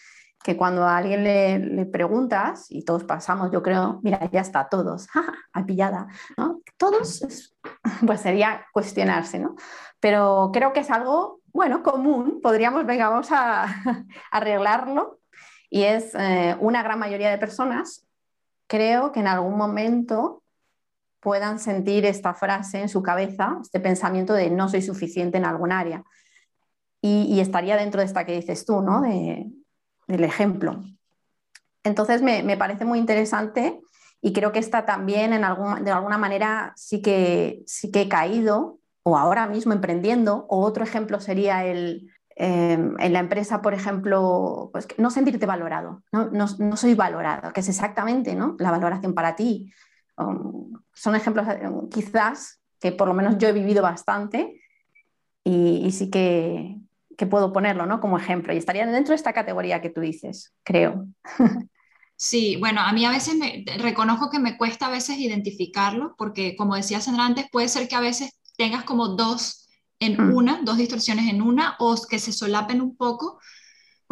[0.42, 5.09] que cuando a alguien le, preguntas, y todos pasamos, yo creo, mira, ya está, todos,
[5.52, 6.61] a pillada, ¿no?
[6.76, 7.55] Todos,
[8.07, 9.55] pues sería cuestionarse, ¿no?
[10.00, 13.66] Pero creo que es algo, bueno, común, podríamos, venga, vamos a,
[14.31, 15.20] arreglarlo,
[15.70, 18.07] y es eh, una gran mayoría de personas,
[18.66, 20.42] creo que en algún momento
[21.20, 25.70] puedan sentir esta frase en su cabeza, este pensamiento de no soy suficiente en algún
[25.70, 26.02] área.
[27.00, 29.02] Y, estaría dentro de esta que dices tú, ¿no?
[30.07, 30.83] Del ejemplo.
[31.85, 33.81] Entonces me, parece muy interesante
[34.21, 35.43] y creo que esta también en
[35.85, 40.47] de alguna manera sí que, sí que he caído o ahora mismo emprendiendo.
[40.49, 46.03] O otro ejemplo sería el, em, en la empresa, por ejemplo, pues no sentirte valorado,
[46.12, 46.31] ¿no?
[46.31, 48.57] No, soy valorado, que es exactamente ¿no?
[48.59, 49.73] la valoración para ti.
[50.95, 54.61] Son ejemplos eh, quizás que por lo menos yo he vivido bastante
[55.45, 56.79] y, sí que,
[57.27, 58.01] puedo ponerlo ¿no?
[58.01, 61.07] como ejemplo y estaría dentro de esta categoría que tú dices, creo.
[62.15, 66.55] Sí, bueno, a mí a veces me reconozco que me cuesta a veces identificarlo porque
[66.55, 70.33] como decía Sandra antes, puede ser que a veces tengas como dos en mm.
[70.33, 73.41] una, dos distorsiones en una o que se solapen un poco,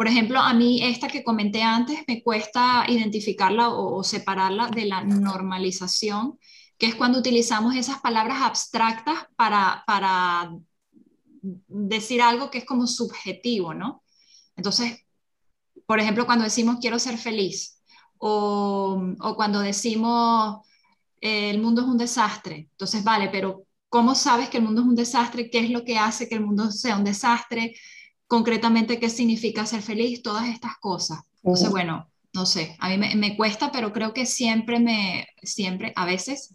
[0.01, 5.03] por ejemplo, a mí esta que comenté antes me cuesta identificarla o, separarla de la
[5.03, 6.39] normalización,
[6.79, 10.53] que es cuando utilizamos esas palabras abstractas para, para
[11.41, 14.03] decir algo que es como subjetivo, ¿no?
[14.55, 14.99] Entonces,
[15.85, 17.81] por ejemplo, cuando decimos quiero ser feliz
[18.17, 20.65] o, o cuando decimos
[21.19, 24.95] el mundo es un desastre, entonces, vale, pero ¿cómo sabes que el mundo es un
[24.95, 25.49] desastre?
[25.49, 27.75] ¿Qué es lo que hace que el mundo sea un desastre?
[28.31, 31.19] concretamente qué significa ser feliz, todas estas cosas.
[31.43, 36.05] Entonces, bueno, no sé, a mí me, cuesta, pero creo que siempre me, siempre, a
[36.05, 36.53] veces,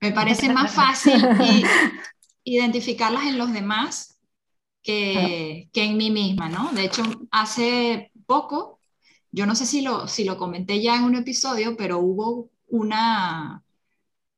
[0.00, 1.22] me parece más fácil
[2.44, 4.18] identificarlas en los demás
[4.82, 6.70] que, que en mí misma, ¿no?
[6.72, 8.80] De hecho, hace poco,
[9.32, 13.64] yo no sé si lo, si lo comenté ya en un episodio, pero hubo una,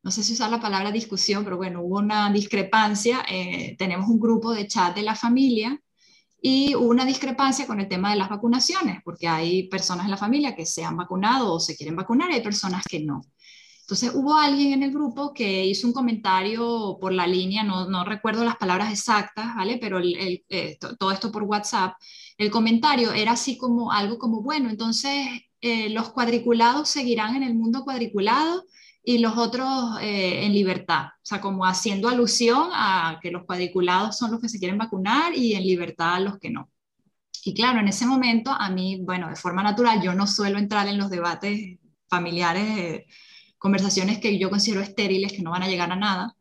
[0.03, 3.25] no sé si usar la palabra discusión, pero bueno, hubo una discrepancia.
[3.29, 5.81] Eh, tenemos un grupo de chat de la familia
[6.41, 10.17] y hubo una discrepancia con el tema de las vacunaciones, porque hay personas en la
[10.17, 13.23] familia que se han vacunado o se quieren vacunar y hay personas que no.
[13.87, 18.05] Entonces hubo alguien en el grupo que hizo un comentario por la línea, no, no
[18.05, 19.79] recuerdo las palabras exactas, ¿vale?
[19.81, 21.95] Pero el, eh, todo esto por WhatsApp.
[22.37, 25.29] El comentario era así como algo como, bueno, entonces
[25.61, 28.65] eh, los cuadriculados seguirán en el mundo cuadriculado
[29.05, 34.19] y los otros eh, en libertad, o sea, como haciendo alusión a que los cuadriculados
[34.19, 36.71] son los que se quieren vacunar y en libertad los que no.
[37.45, 40.89] Y claro, en ese momento a mí, bueno, de forma natural, yo no suelo entrar
[40.89, 43.05] en los debates familiares,
[43.59, 46.37] conversaciones que yo considero estériles, que no van a llegar a nada.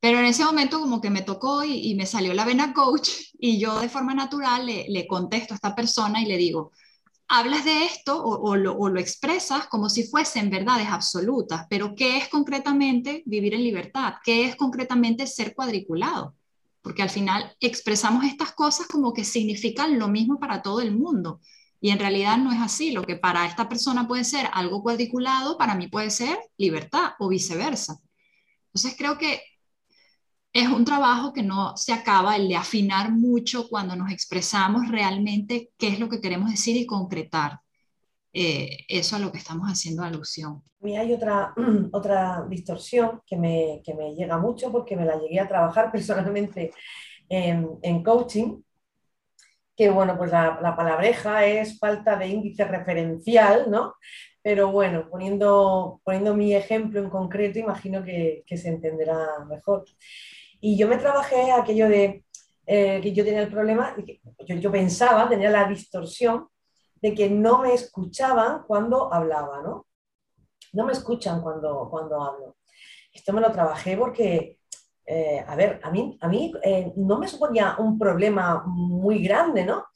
[0.00, 3.58] Pero en ese momento como que me tocó y, me salió la vena coach y
[3.58, 6.72] yo de forma natural le, le contesto a esta persona y le digo,
[7.32, 13.22] hablas de esto o, lo, expresas como si fuesen verdades absolutas, pero ¿qué es concretamente
[13.24, 14.16] vivir en libertad?
[14.22, 16.36] ¿Qué es concretamente ser cuadriculado?
[16.82, 21.40] Porque al final expresamos estas cosas como que significan lo mismo para todo el mundo.
[21.82, 22.92] Y en realidad no es así.
[22.92, 27.28] Lo que para esta persona puede ser algo cuadriculado, para mí puede ser libertad o
[27.28, 27.98] viceversa.
[28.66, 29.42] Entonces creo que
[30.52, 35.70] es un trabajo que no se acaba, el de afinar mucho cuando nos expresamos realmente
[35.76, 37.58] qué es lo que queremos decir y concretar.
[38.32, 40.62] Eh, eso a lo que estamos haciendo alusión.
[40.80, 41.52] A mí hay otra,
[41.92, 46.70] otra distorsión que me, que me llega mucho porque me la llegué a trabajar personalmente
[47.28, 48.62] en, en coaching,
[49.82, 53.96] que bueno, pues la, la, palabreja es falta de índice referencial, ¿no?
[54.40, 59.84] Pero bueno, poniendo, poniendo mi ejemplo en concreto, imagino que, que se entenderá mejor.
[60.60, 62.24] Y yo me trabajé aquello de
[62.64, 63.96] eh, que yo tenía el problema,
[64.46, 66.46] yo, yo, pensaba, tenía la distorsión
[67.00, 69.88] de que no me escuchaban cuando hablaba, ¿no?
[70.74, 72.56] No me escuchan cuando, cuando hablo.
[73.12, 74.60] Esto me lo trabajé porque,
[75.04, 79.64] eh, a ver, a mí, a mí eh, no me suponía un problema muy grande,
[79.64, 79.86] ¿no?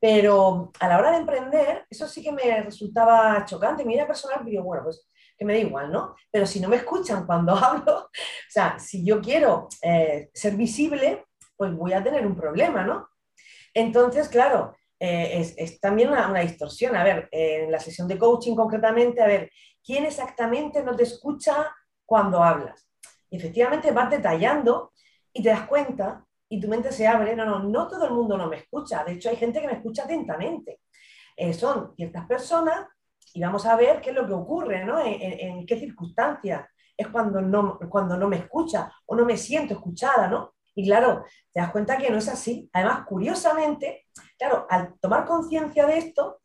[0.00, 3.84] Pero a la hora de emprender, eso sí que me resultaba chocante.
[3.84, 6.14] Mi vida personal, digo, bueno, pues que me da igual, ¿no?
[6.30, 8.10] Pero si no me escuchan cuando hablo, o
[8.48, 13.08] sea, si yo quiero eh, ser visible, pues voy a tener un problema, ¿no?
[13.74, 16.96] Entonces, claro, es, también una, distorsión.
[16.96, 19.50] A ver, en la sesión de coaching concretamente, a ver,
[19.84, 21.74] ¿quién exactamente no te escucha
[22.06, 22.93] cuando hablas?
[23.36, 24.92] Efectivamente vas detallando
[25.32, 27.34] y te das cuenta y tu mente se abre.
[27.34, 29.04] No, no, no todo el mundo no me escucha.
[29.04, 30.80] De hecho, hay gente que me escucha atentamente.
[31.36, 32.86] Eh, son ciertas personas
[33.32, 35.00] y vamos a ver qué es lo que ocurre, ¿no?
[35.04, 36.66] En, qué circunstancias
[36.96, 40.54] es cuando no, cuando no me escucha o no me siento escuchada, ¿no?
[40.76, 42.70] Y claro, te das cuenta que no es así.
[42.72, 44.06] Además, curiosamente,
[44.38, 46.40] claro, al tomar conciencia de esto,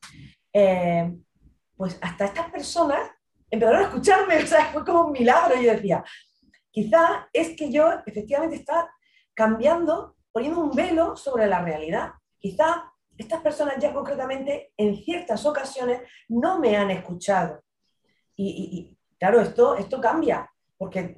[0.51, 1.15] eh,
[1.77, 3.11] pues hasta estas personas
[3.49, 5.55] empezaron a escucharme, o sea, fue como un milagro.
[5.61, 6.03] Yo decía,
[6.71, 8.89] quizá es que yo efectivamente está
[9.33, 12.11] cambiando, poniendo un velo sobre la realidad.
[12.37, 17.61] Quizá estas personas ya concretamente en ciertas ocasiones no me han escuchado.
[18.35, 21.15] Y, claro, esto, esto cambia, porque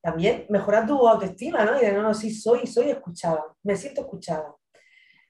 [0.00, 1.80] también mejora tu autoestima, ¿no?
[1.80, 4.56] Y de no, no, sí, soy, soy escuchada, me siento escuchada.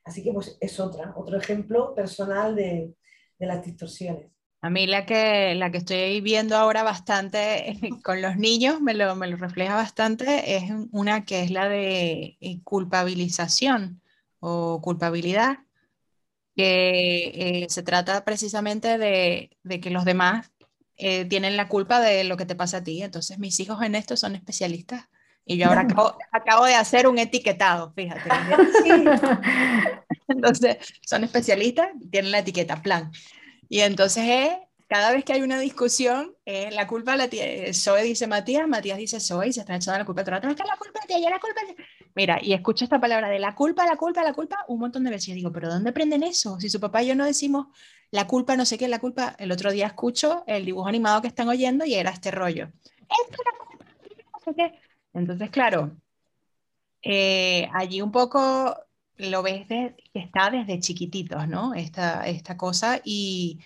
[0.05, 2.95] Así que pues es otra, otro ejemplo personal de
[3.39, 4.34] las distorsiones.
[4.64, 9.14] A mí la que, la que estoy viendo ahora bastante con los niños, me lo,
[9.14, 14.00] me lo refleja bastante, es una que es la de eh, culpabilización
[14.40, 15.59] o culpabilidad,
[16.57, 19.50] que eh, se trata precisamente de,
[19.83, 20.50] que los demás
[20.96, 23.03] eh, tienen la culpa de lo que te pasa a ti.
[23.03, 25.11] Entonces mis hijos en esto son especialistas
[25.44, 25.83] y yo ahora
[26.33, 28.31] acabo, de hacer un etiquetado, fíjate.
[30.29, 33.12] Entonces son especialistas, tienen la etiqueta plan.
[33.75, 34.51] Y entonces es
[34.87, 38.99] cada vez que hay una discusión, eh, la culpa la tiene, Zoe dice Matías, Matías
[38.99, 41.41] dice Zoe, y se está echando la culpa a es la culpa de ella, la
[41.41, 41.75] culpa de...
[42.15, 45.11] Mira, y escucho esta palabra de la culpa, la culpa, la culpa, un montón de
[45.11, 45.31] veces.
[45.31, 46.61] Y digo, ¿pero dónde aprenden eso?
[46.61, 47.67] Si su papá y yo no decimos
[48.13, 49.35] la culpa, no sé qué, la culpa.
[49.41, 52.71] El otro día escucho el dibujo animado que están oyendo y era este rollo.
[53.01, 53.89] La culpa,
[54.35, 54.81] no sé qué.
[55.15, 55.97] Entonces, claro,
[57.03, 58.77] eh, allí un poco
[59.16, 61.74] lo ves que está desde chiquititos, ¿no?
[61.74, 63.61] Esta, esta cosa y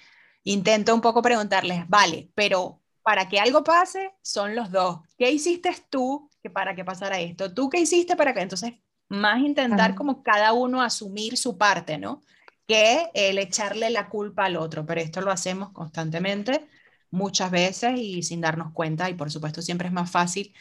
[0.45, 5.01] intento un poco preguntarles, vale, pero para que algo pase son los dos.
[5.17, 7.53] ¿Qué hiciste tú que para que pasara esto?
[7.55, 8.75] ¿Tú qué hiciste para que entonces
[9.09, 12.21] más intentar como cada uno asumir su parte, ¿no?
[12.67, 16.69] Que el echarle la culpa al otro, pero esto lo hacemos constantemente,
[17.11, 20.55] muchas veces y sin darnos cuenta y por supuesto siempre es más fácil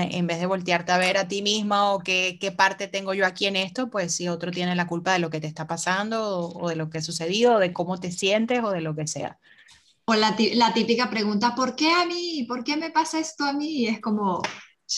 [0.00, 3.26] en vez de voltearte a ver a ti misma o qué, qué, parte tengo yo
[3.26, 6.48] aquí en esto, pues si otro tiene la culpa de lo que te está pasando
[6.48, 9.06] o, de lo que ha sucedido, o de cómo te sientes o de lo que
[9.06, 9.38] sea.
[10.06, 12.44] O la, la, típica pregunta, ¿por qué a mí?
[12.48, 13.82] ¿Por qué me pasa esto a mí?
[13.82, 14.42] Y es como,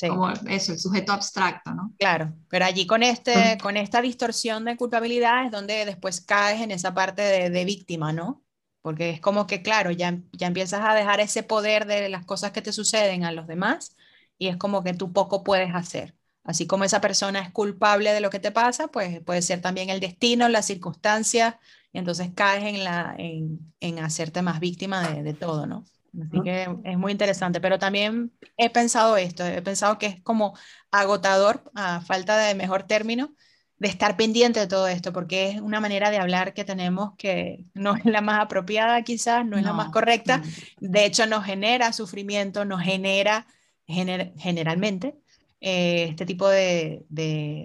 [0.09, 1.93] como eso, el sujeto abstracto, ¿no?
[1.99, 6.71] Claro, pero allí con, este, con esta distorsión de culpabilidad es donde después caes en
[6.71, 8.43] esa parte de, de víctima, ¿no?
[8.81, 12.53] Porque es como que, claro, ya, ya empiezas a dejar ese poder de las cosas
[12.53, 13.97] que te suceden a los demás
[14.39, 16.15] y es como que tú poco puedes hacer.
[16.45, 19.89] Así como esa persona es culpable de lo que te pasa, pues puede ser también
[19.89, 21.57] el destino, las circunstancias,
[21.93, 25.85] y entonces caes en, la, en, en hacerte más víctima de, de, todo, ¿no?
[26.21, 30.57] Así que es muy interesante, pero también he pensado esto, he pensado que es como
[30.91, 33.35] agotador, a falta de mejor término,
[33.79, 37.65] de estar pendiente de todo esto, porque es una manera de hablar que tenemos que
[37.75, 40.43] no es la más apropiada quizás, no es la más correcta,
[40.79, 43.47] de hecho nos genera sufrimiento, nos genera
[43.87, 45.17] generalmente,
[45.67, 47.07] eh, este tipo de,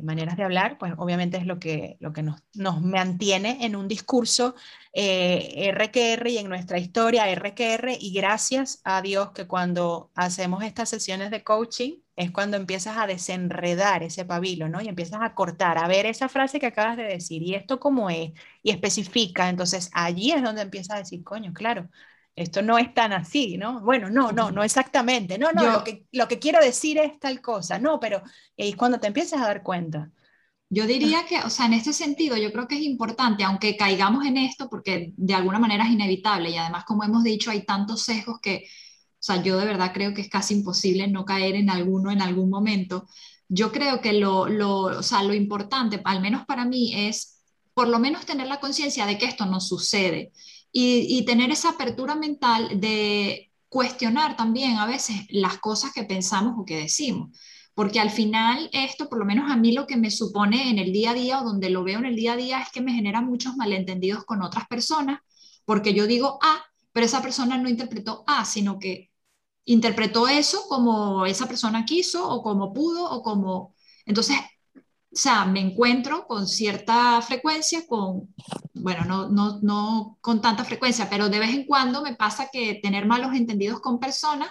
[0.04, 3.90] maneras de hablar, pues obviamente es lo que, lo que nos, nos mantiene en un
[3.90, 4.56] discurso
[4.94, 10.88] eh, RQR y en nuestra historia RQR y gracias a Dios que cuando hacemos estas
[10.90, 14.82] sesiones de coaching es cuando empiezas a desenredar ese pabilo, ¿no?
[14.82, 18.10] Y empiezas a cortar, a ver esa frase que acabas de decir y esto cómo
[18.10, 18.32] es
[18.64, 21.90] y especifica, entonces allí es donde empiezas a decir, coño, claro,
[22.40, 23.82] esto no es tan así, ¿no?
[23.82, 27.42] Bueno, no, no, no exactamente, no, no, lo, que, lo que quiero decir es tal
[27.42, 28.22] cosa, no, pero
[28.56, 30.12] es cuando te empiezas a dar cuenta.
[30.70, 34.26] Yo diría que, o sea, en este sentido, yo creo que es importante, aunque caigamos
[34.26, 38.04] en esto, porque de alguna manera es inevitable y además, como hemos dicho, hay tantos
[38.04, 41.70] sesgos que, o sea, yo de verdad creo que es casi imposible no caer en
[41.70, 43.08] alguno en algún momento.
[43.48, 47.42] Yo creo que lo, lo, o sea, lo importante, al menos para mí, es
[47.74, 50.32] por lo menos tener la conciencia de que esto no sucede
[50.72, 56.66] y, tener esa apertura mental de cuestionar también a veces las cosas que pensamos o
[56.66, 57.38] que decimos.
[57.74, 60.92] Porque al final esto, por lo menos a mí lo que me supone en el
[60.92, 62.94] día a día o donde lo veo en el día a día es que me
[62.94, 65.22] genera muchos malentendidos con otras personas,
[65.66, 69.12] porque yo digo A, pero esa persona no interpretó A, sino que
[69.66, 73.76] interpretó eso como esa persona quiso o como pudo o como...
[74.06, 74.38] Entonces
[75.12, 78.34] o sea, me encuentro con cierta frecuencia, con,
[78.74, 82.80] bueno, no, no, no con tanta frecuencia, pero de vez en cuando me pasa que
[82.82, 84.50] tener malos entendidos con personas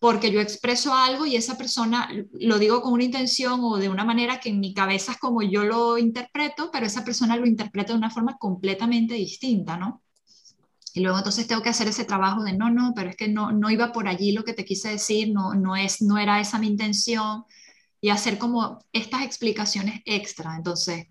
[0.00, 4.04] porque yo expreso algo y esa persona lo digo con una intención o de una
[4.04, 7.92] manera que en mi cabeza es como yo lo interpreto, pero esa persona lo interpreta
[7.92, 10.02] de una forma completamente distinta, ¿no?
[10.94, 13.52] Y luego entonces tengo que hacer ese trabajo de no, no, pero es que no,
[13.52, 16.58] no iba por allí lo que te quise decir, no, no, es, no era esa
[16.58, 17.44] mi intención
[18.00, 20.56] y hacer como estas explicaciones extra.
[20.56, 21.06] Entonces,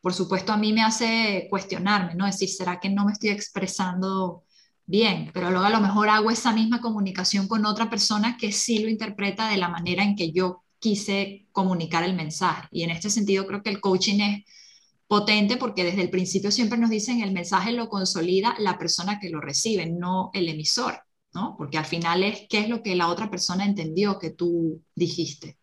[0.00, 2.26] por supuesto, a mí me hace cuestionarme, ¿no?
[2.26, 4.44] Decir, ¿será que no me estoy expresando
[4.84, 5.30] bien?
[5.34, 8.88] Pero luego a lo mejor hago esa misma comunicación con otra persona que sí lo
[8.88, 12.68] interpreta de la manera en que yo quise comunicar el mensaje.
[12.70, 14.44] Y en este sentido creo que el coaching es
[15.08, 19.30] potente porque desde el principio siempre nos dicen el mensaje lo consolida la persona que
[19.30, 21.00] lo recibe, no el emisor,
[21.34, 21.54] ¿no?
[21.56, 25.58] Porque al final es qué es lo que la otra persona entendió que tú dijiste.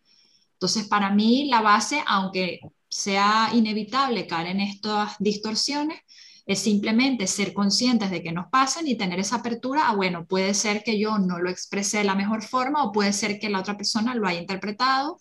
[0.64, 6.00] Entonces, para mí la base, aunque sea inevitable caer en estas distorsiones,
[6.46, 10.54] es simplemente ser conscientes de que nos pasan y tener esa apertura a, bueno, puede
[10.54, 13.60] ser que yo no lo expresé de la mejor forma o puede ser que la
[13.60, 15.20] otra persona lo haya interpretado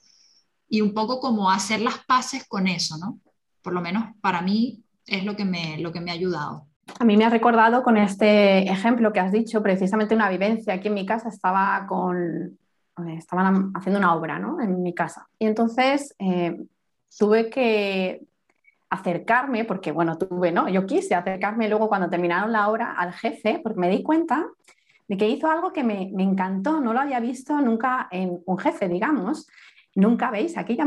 [0.69, 3.19] y un poco como hacer las paces con eso, ¿no?
[3.63, 6.69] Por lo menos para mí es lo que me, lo que me ha ayudado.
[7.01, 10.75] A mí me ha recordado con este ejemplo que has dicho, precisamente una vivencia.
[10.75, 12.61] Aquí en mi casa estaba con
[13.09, 14.61] estaban haciendo una obra ¿no?
[14.61, 15.29] en mi casa.
[15.39, 16.63] Y entonces eh,
[17.19, 18.23] tuve que
[18.91, 20.69] acercarme, porque bueno, tuve, ¿no?
[20.69, 24.47] Yo quise acercarme luego cuando terminaron la obra al jefe, porque me di cuenta
[25.09, 28.59] de que hizo algo que me, me encantó, no lo había visto nunca en un
[28.59, 29.49] jefe, digamos.
[29.95, 30.87] Nunca veis, aquí ya,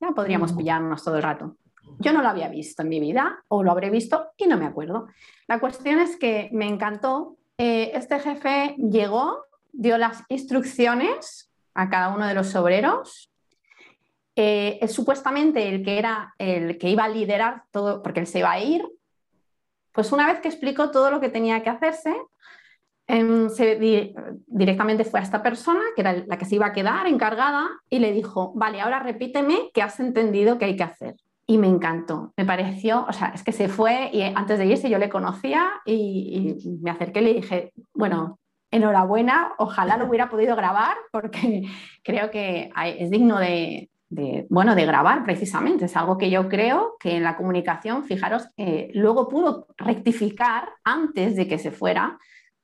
[0.00, 1.56] ya podríamos pillarnos todo el rato.
[1.98, 4.66] Yo no lo había visto en mi vida o lo habré visto y no me
[4.66, 5.08] acuerdo.
[5.46, 7.36] La cuestión es que me encantó.
[7.58, 13.30] Eh, este jefe llegó dio las instrucciones a cada uno de los obreros.
[14.36, 18.38] Eh, es supuestamente el que era el que iba a liderar todo, porque él se
[18.38, 18.86] iba a ir.
[19.92, 22.14] Pues una vez que explicó todo lo que tenía que hacerse,
[23.06, 23.48] em,
[24.46, 27.98] directamente fue a esta persona, que era la que se iba a quedar encargada, y
[27.98, 31.16] le dijo, vale, ahora repíteme que has entendido qué hay que hacer.
[31.46, 34.88] Y me encantó, me pareció, o sea, es que se fue y antes de irse
[34.88, 38.38] yo le conocía y me acerqué y le dije, bueno,
[38.72, 41.62] enhorabuena, ojalá lo hubiera podido grabar porque
[42.02, 43.90] creo que es digno de,
[44.48, 45.84] bueno, de grabar precisamente.
[45.84, 51.36] Es algo que yo creo que en la comunicación, fijaros, eh, luego pudo rectificar antes
[51.36, 52.18] de que se fuera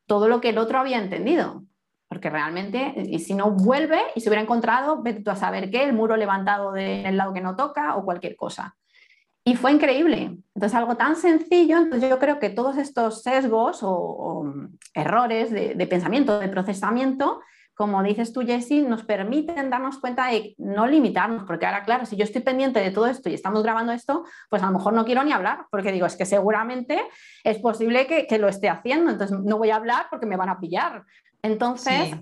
[0.06, 1.62] todo lo que el otro había entendido.
[2.08, 5.92] porque realmente, y si no vuelve y se hubiera encontrado, vete a saber qué, el
[5.92, 8.78] muro levantado del lado que no toca o cualquier cosa.
[9.44, 10.36] Y fue increíble.
[10.54, 14.52] Entonces, algo tan sencillo, entonces yo creo que todos estos sesgos o,
[14.94, 17.40] errores de, de, pensamiento, de procesamiento,
[17.78, 22.16] como dices tú, Jessie, nos permiten darnos cuenta de no limitarnos, porque ahora, claro, si
[22.16, 25.04] yo estoy pendiente de todo esto y estamos grabando esto, pues a lo mejor no
[25.04, 27.00] quiero ni hablar, porque digo, es que seguramente
[27.44, 30.48] es posible que, que lo esté haciendo, entonces no voy a hablar porque me van
[30.48, 31.04] a pillar.
[31.40, 32.16] Entonces,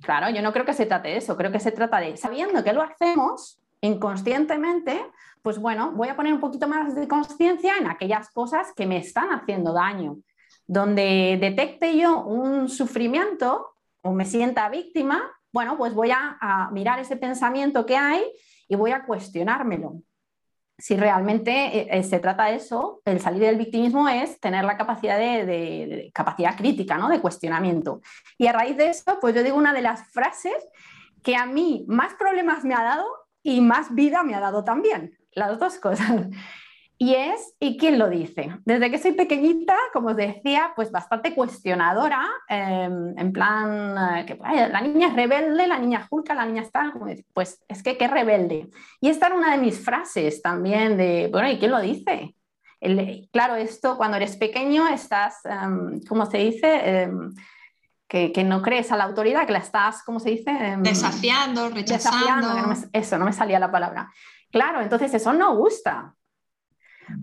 [0.00, 2.64] claro, yo no creo que se trate de eso, creo que se trata de, sabiendo
[2.64, 5.00] que lo hacemos inconscientemente,
[5.42, 8.98] pues bueno, voy a poner un poquito más de conciencia en aquellas cosas que me
[8.98, 10.18] están haciendo daño.
[10.66, 17.16] Donde detecte yo un sufrimiento o me sienta víctima, bueno, pues voy a, mirar ese
[17.16, 18.22] pensamiento que hay
[18.68, 20.02] y voy a cuestionármelo.
[20.78, 24.76] Si realmente eh, eh, se trata de eso, el salir del victimismo es tener la
[24.76, 27.08] capacidad de, capacidad crítica, ¿no?
[27.08, 28.00] de cuestionamiento.
[28.36, 30.56] Y a raíz de eso, pues yo digo una de las frases
[31.22, 33.06] que a mí más problemas me ha dado
[33.46, 36.26] y más vida me ha dado también las dos cosas.
[36.98, 38.56] Y es, ¿y quién lo dice?
[38.64, 44.34] Desde que soy pequeñita, como os decía, pues bastante cuestionadora, em, en plan, eh, que
[44.36, 46.94] la niña es rebelde, la niña julca, la niña está,
[47.34, 48.70] pues es que qué rebelde.
[48.98, 52.34] Y esta era una de mis frases también de, bueno, ¿y quién lo dice?
[53.32, 57.02] claro, esto cuando eres pequeño estás, um, ¿cómo se dice?
[57.02, 57.34] Em,
[58.08, 60.52] que, que, no crees a la autoridad, que la estás, ¿cómo se dice?
[60.80, 62.74] desafiando, rechazando.
[62.92, 64.12] eso, no me salía la palabra.
[64.50, 66.14] Claro, entonces eso no gusta,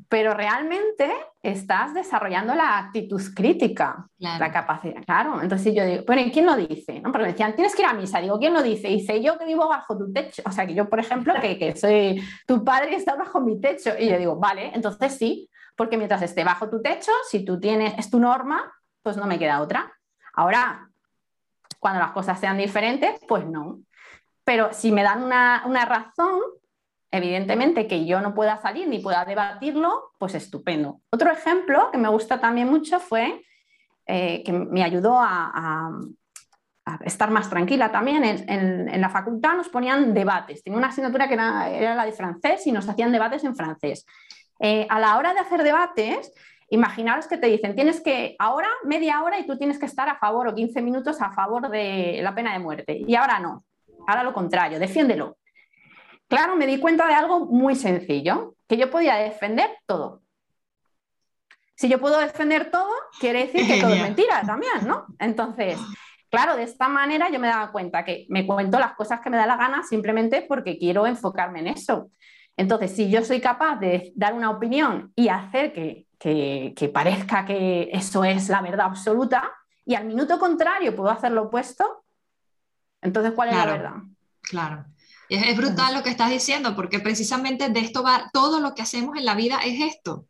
[0.08, 1.12] pero realmente
[1.42, 5.42] estás desarrollando la actitud crítica, la capacidad, claro.
[5.42, 7.00] Entonces yo digo, bueno, ¿y quién lo dice?
[7.02, 7.12] ¿No?
[7.12, 8.20] Porque me decían, tienes que ir a misa.
[8.20, 8.88] Digo, ¿quién lo dice?
[8.88, 10.42] Dice, yo que vivo bajo tu techo.
[10.46, 13.60] O sea, que yo, por ejemplo, que, que soy tu padre y está bajo mi
[13.60, 13.92] techo.
[14.00, 17.94] Y yo digo, vale, entonces sí, porque mientras esté bajo tu techo, si tú tienes,
[17.98, 18.72] es tu norma,
[19.02, 19.92] pues no me queda otra.
[20.34, 20.90] Ahora,
[21.80, 23.80] cuando las cosas sean diferentes, pues no.
[24.44, 26.42] Pero si me dan una, una razón,
[27.14, 31.02] Evidentemente que yo no pueda salir ni pueda debatirlo, pues estupendo.
[31.12, 33.46] Otro ejemplo que me gusta también mucho fue
[34.08, 35.92] eh, que me ayudó a,
[37.06, 38.24] estar más tranquila también.
[38.24, 40.64] En, la facultad nos ponían debates.
[40.64, 44.08] Tenía una asignatura que era, la de francés y nos hacían debates en francés.
[44.60, 46.34] Eh, a la hora de hacer debates,
[46.74, 50.18] imaginaros que te dicen, tienes que ahora media hora y tú tienes que estar a
[50.18, 53.00] favor o 15 minutos a favor de la pena de muerte.
[53.08, 53.64] Y ahora no.
[54.08, 55.38] Ahora lo contrario, defiéndelo.
[56.28, 60.24] Claro, me di cuenta de algo muy sencillo, que yo podía defender todo.
[61.76, 65.06] Si yo puedo defender todo, quiere decir que todo es mentira también, ¿no?
[65.20, 65.78] Entonces,
[66.32, 69.38] claro, de esta manera yo me daba cuenta que me cuento las cosas que me
[69.38, 72.10] da la gana simplemente porque quiero enfocarme en eso.
[72.58, 76.08] Entonces, si yo soy capaz de dar una opinión y hacer que,
[76.94, 79.52] parezca que eso es la verdad absoluta,
[79.86, 82.04] y al minuto contrario puedo hacer lo opuesto,
[83.04, 83.94] entonces, ¿cuál es la verdad?
[84.42, 84.86] Claro.
[85.30, 89.18] Es, brutal lo que estás diciendo, porque precisamente de esto va, todo lo que hacemos
[89.18, 90.28] en la vida es esto.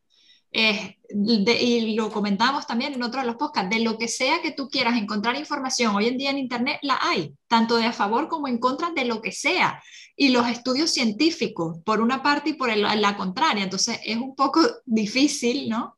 [0.51, 4.69] y lo comentamos también en otro de los podcasts, de lo que sea que tú
[4.69, 8.47] quieras encontrar información, hoy en día en Internet la hay, tanto de a favor como
[8.47, 9.81] en contra de lo que sea.
[10.15, 13.63] Y los estudios científicos, por una parte y por la contraria.
[13.63, 15.97] Entonces es un poco difícil, ¿no?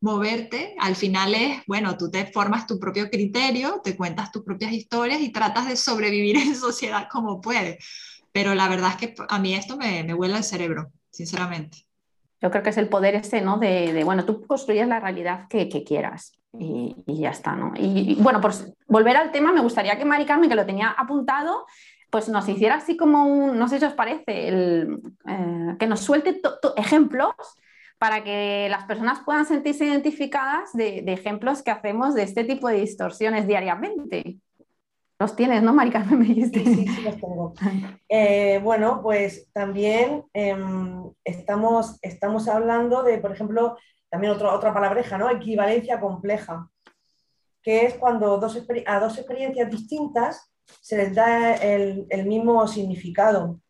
[0.00, 4.72] moverte, al final es, bueno, tú te formas tu propio criterio, te cuentas tus propias
[4.72, 7.84] historias y tratas de sobrevivir en sociedad como puedes.
[8.32, 11.86] Pero la verdad es que a mí esto me, me vuela el cerebro, sinceramente.
[12.40, 13.56] Yo creo que es el poder ese, ¿no?
[13.56, 17.72] De, bueno, tú construyes la realidad que, quieras y, ya está, ¿no?
[17.76, 18.52] Y, bueno, por
[18.86, 21.64] volver al tema, me gustaría que Mari Carmen, que lo tenía apuntado,
[22.10, 26.00] pues nos hiciera así como un, no sé si os parece, el, eh, que nos
[26.00, 26.40] suelte
[26.76, 27.34] ejemplos
[27.98, 32.80] para que las personas puedan sentirse identificadas de, ejemplos que hacemos de este tipo de
[32.80, 34.38] distorsiones diariamente.
[35.18, 35.74] Los tienes, ¿no,
[36.18, 36.62] dijiste.
[36.62, 37.54] Sí, sí, los tengo.
[38.08, 43.78] Eh, bueno, pues también em, estamos, estamos hablando de, por ejemplo,
[44.10, 45.30] también otra palabreja, ¿no?
[45.30, 46.68] Equivalencia compleja,
[47.62, 53.60] que es cuando dos, a dos experiencias distintas se les da el, mismo significado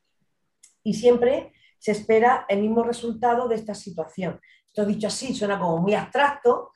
[0.82, 4.40] y siempre se espera el mismo resultado de esta situación.
[4.66, 6.72] Esto dicho así suena como muy abstracto,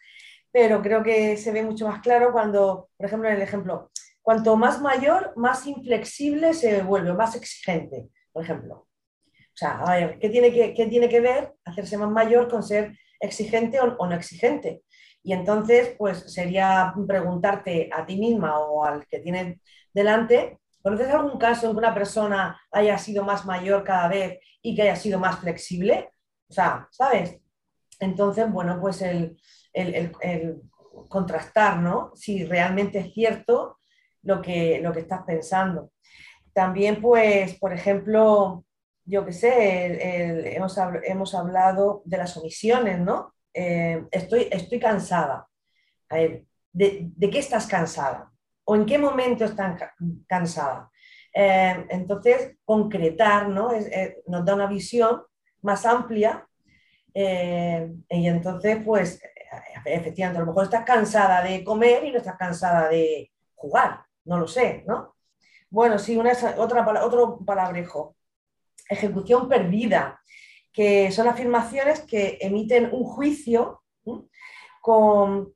[0.53, 3.91] pero creo que se ve mucho más claro cuando, por ejemplo, en el ejemplo,
[4.23, 8.87] Cuanto más mayor, más inflexible se vuelve, más exigente, por ejemplo.
[9.27, 12.97] O sea, a ver, ¿qué tiene que, tiene que ver hacerse más mayor con ser
[13.19, 14.83] exigente o, no exigente?
[15.23, 19.59] Y entonces, pues sería preguntarte a ti misma o al que tienes
[19.93, 24.75] delante, ¿conoces algún caso en que una persona haya sido más mayor cada vez y
[24.75, 26.11] que haya sido más flexible?
[26.49, 27.39] O sea, ¿sabes?
[27.99, 29.37] Entonces, bueno, pues el,
[29.73, 30.13] el
[31.09, 32.13] contrastar, ¿no?
[32.15, 33.79] Si realmente es cierto
[34.23, 35.93] lo que, lo que estás pensando.
[36.53, 38.65] También, pues, por ejemplo,
[39.05, 43.35] yo qué sé, hemos, hemos, hablado de las omisiones, ¿no?
[43.55, 45.49] Eh, estoy, estoy cansada.
[46.09, 48.31] A ver, ¿de, qué estás cansada?
[48.65, 49.81] ¿O en qué momento estás
[50.27, 50.91] cansada?
[51.33, 53.71] Eh, entonces, concretar, ¿no?
[54.27, 55.23] nos da una visión
[55.63, 56.47] más amplia
[57.15, 59.21] eh, y entonces, pues,
[59.85, 64.39] efectivamente, a lo mejor estás cansada de comer y no estás cansada de jugar, no
[64.39, 65.17] lo sé, ¿no?
[65.71, 68.17] Bueno, sí, una, otra, otro palabrejo.
[68.89, 70.21] Ejecución perdida,
[70.73, 73.83] que son afirmaciones que emiten un juicio
[74.81, 75.55] con,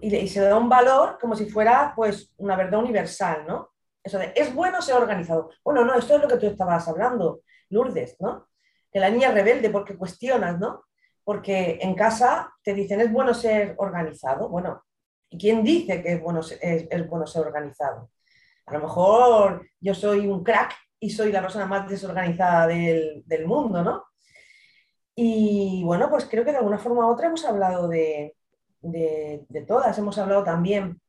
[0.00, 3.70] y, se da un valor como si fuera pues una verdad universal, ¿no?
[4.02, 5.50] Eso de, es bueno ser organizado.
[5.64, 7.40] Bueno, no, esto es lo que tú estabas hablando,
[7.70, 8.48] Lourdes, ¿no?
[8.92, 10.84] Que la niña rebelde porque cuestionas, ¿no?
[11.24, 14.48] Porque en casa te dicen, es bueno ser organizado.
[14.48, 14.84] Bueno,
[15.28, 18.10] ¿y quién dice que es bueno, es bueno ser organizado?
[18.66, 23.82] A lo mejor yo soy un crack y soy la persona más desorganizada del, mundo,
[23.82, 24.04] ¿no?
[25.14, 28.35] Y bueno, pues creo que de alguna forma u otra hemos hablado de,
[29.66, 31.00] todas, hemos hablado también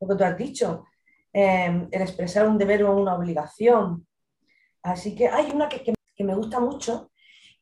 [0.00, 0.84] lo que tú has dicho,
[1.32, 4.06] em, el expresar un deber o una obligación.
[4.82, 5.94] Así que hay una que,
[6.24, 7.10] me gusta mucho,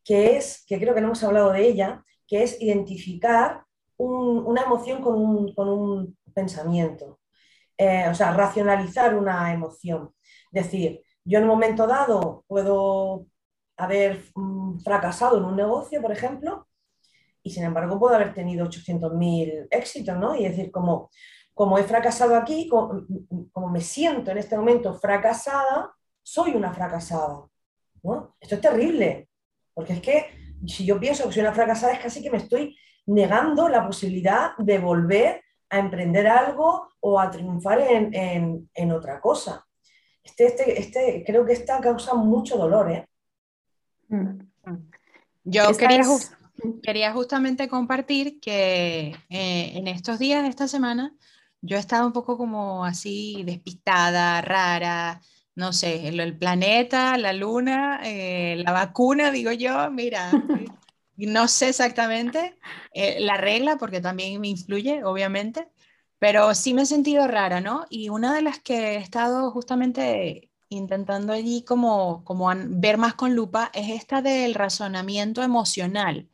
[0.05, 3.64] que es, que creo que no hemos hablado de ella, que es identificar
[3.97, 7.20] una emoción con un pensamiento.
[7.82, 10.14] Eh, o sea, racionalizar una emoción.
[10.53, 13.24] Decir, yo en un momento dado puedo
[13.78, 16.68] haber mm, fracasado en un negocio, por ejemplo,
[17.51, 20.36] y sin embargo puedo haber tenido 800.000 éxitos, ¿no?
[20.36, 21.11] Y decir, como,
[21.53, 25.92] como he fracasado aquí, como, me siento en este momento fracasada,
[26.22, 27.44] soy una fracasada,
[28.05, 28.36] ¿no?
[28.40, 29.28] Esto es terrible,
[29.74, 30.26] porque es que
[30.64, 32.76] si yo pienso que soy una fracasada es casi que me estoy
[33.07, 39.66] negando la posibilidad de volver a emprender algo o a triunfar en, otra cosa.
[40.22, 42.92] Este, este, este, creo que esta causa mucho dolor.
[42.92, 43.09] ¿eh?
[44.09, 44.38] Mm.
[45.44, 46.03] Yo quería,
[46.82, 51.14] quería, justamente compartir que eh, en estos días, esta semana,
[51.62, 55.20] yo he estado un poco como así despistada, rara,
[55.54, 60.30] no sé, el, planeta, la luna, eh, la vacuna, digo yo, mira,
[61.16, 62.56] no sé exactamente
[62.94, 65.68] eh, la regla, porque también me influye, obviamente,
[66.18, 67.86] pero sí me he sentido rara, ¿no?
[67.90, 73.34] Y una de las que he estado justamente intentando allí como, como ver más con
[73.34, 76.28] lupa es esta del razonamiento emocional.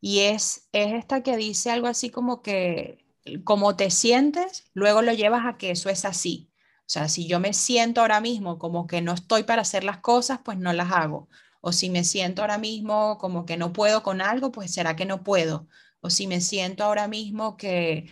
[0.00, 3.06] Y es, es esta que dice algo así como que
[3.44, 6.50] como te sientes, luego lo llevas a que eso es así.
[6.80, 9.98] O sea, si yo me siento ahora mismo como que no estoy para hacer las
[9.98, 11.28] cosas, pues no las hago.
[11.60, 15.04] O si me siento ahora mismo como que no puedo con algo, pues será que
[15.04, 15.66] no puedo.
[16.00, 18.08] O si me siento ahora mismo que,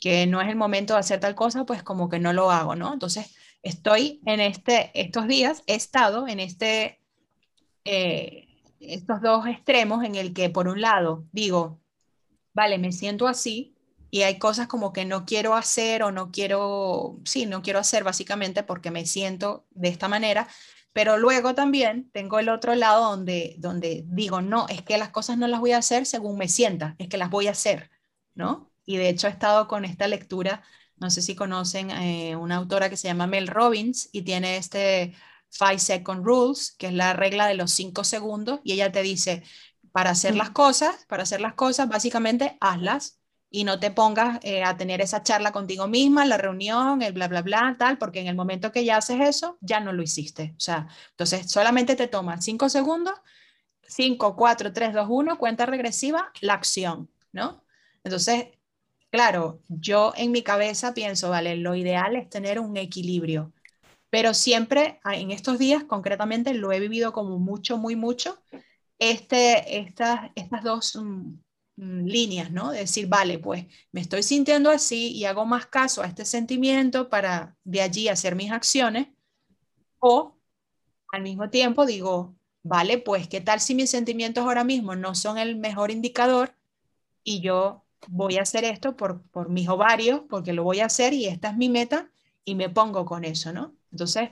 [0.00, 2.76] que no es el momento de hacer tal cosa, pues como que no lo hago,
[2.76, 2.92] ¿no?
[2.92, 7.00] Entonces, estoy en este, estos días, he estado en este,
[7.84, 8.51] eh,
[8.82, 11.80] estos dos extremos en el que por un lado digo,
[12.52, 13.74] vale, me siento así
[14.10, 18.04] y hay cosas como que no quiero hacer o no quiero, sí, no quiero hacer
[18.04, 20.48] básicamente porque me siento de esta manera,
[20.92, 25.38] pero luego también tengo el otro lado donde, donde digo, no, es que las cosas
[25.38, 27.90] no las voy a hacer según me sienta, es que las voy a hacer,
[28.34, 28.70] ¿no?
[28.84, 30.62] Y de hecho he estado con esta lectura,
[30.96, 35.14] no sé si conocen eh, una autora que se llama Mel Robbins y tiene este
[35.52, 39.42] Five Second Rules, que es la regla de los cinco segundos, y ella te dice,
[39.92, 44.64] para hacer las cosas, para hacer las cosas, básicamente hazlas y no te pongas eh,
[44.64, 48.26] a tener esa charla contigo misma, la reunión, el bla, bla, bla, tal, porque en
[48.26, 50.54] el momento que ya haces eso, ya no lo hiciste.
[50.56, 53.14] O sea, entonces solamente te toma cinco segundos,
[53.86, 57.62] cinco, cuatro, tres, dos, uno, cuenta regresiva, la acción, ¿no?
[58.04, 58.46] Entonces,
[59.10, 63.52] claro, yo en mi cabeza pienso, vale, lo ideal es tener un equilibrio,
[64.12, 68.38] pero siempre en estos días concretamente lo he vivido como mucho, muy mucho,
[68.98, 71.32] este, estas, estas dos mm,
[71.76, 72.70] Mm, líneas, ¿no?
[72.70, 77.08] De decir, vale, pues me estoy sintiendo así y hago más caso a este sentimiento
[77.08, 79.08] para de allí hacer mis acciones.
[80.00, 80.38] O
[81.12, 85.38] al mismo tiempo digo, vale, pues qué tal si mis sentimientos ahora mismo no son
[85.38, 86.56] el mejor indicador
[87.24, 91.14] y yo voy a hacer esto por, por mis ovarios, porque lo voy a hacer
[91.14, 92.10] y esta es mi meta
[92.44, 93.76] y me pongo con eso, ¿no?
[93.92, 94.30] Entonces,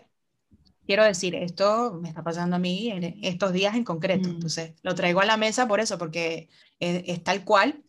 [0.86, 4.28] quiero decir, esto me está pasando a mí en estos días en concreto.
[4.28, 4.32] Mm.
[4.32, 6.48] Entonces, lo traigo a la mesa por eso, porque
[6.80, 7.84] es, tal cual.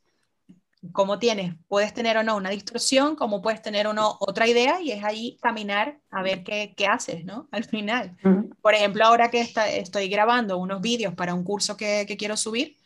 [0.94, 4.82] Como tienes, puedes tener o no una distorsión, como puedes tener o no otra idea,
[4.82, 7.48] y es ahí caminar a ver qué, qué haces, ¿no?
[7.52, 8.18] Al final.
[8.62, 12.36] Por ejemplo, ahora que está, estoy grabando unos vídeos para un curso que, que, quiero
[12.36, 12.78] subir,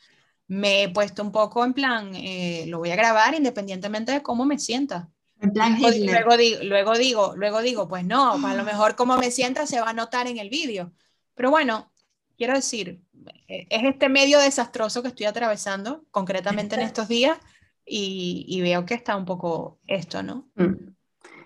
[0.48, 4.46] me he puesto un poco en plan, eh, lo voy a grabar independientemente de cómo
[4.46, 5.10] me sienta
[5.42, 9.32] En plan Luego, digo, luego digo, luego digo, pues no, a lo mejor como me
[9.32, 10.92] sienta se va a notar en el vídeo.
[11.36, 11.92] Pero bueno,
[12.38, 13.02] quiero decir,
[13.48, 17.38] eh, es este medio desastroso que estoy atravesando concretamente en estos días
[17.86, 20.48] y, y veo que está un poco esto, ¿no?
[20.56, 20.74] Mm.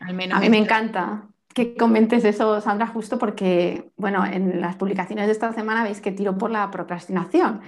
[0.02, 0.66] Al menos A mí me esto.
[0.66, 6.00] encanta que comentes eso, Sandra, justo porque, bueno, en las publicaciones de esta semana veis
[6.00, 7.62] que tiro por la procrastinación.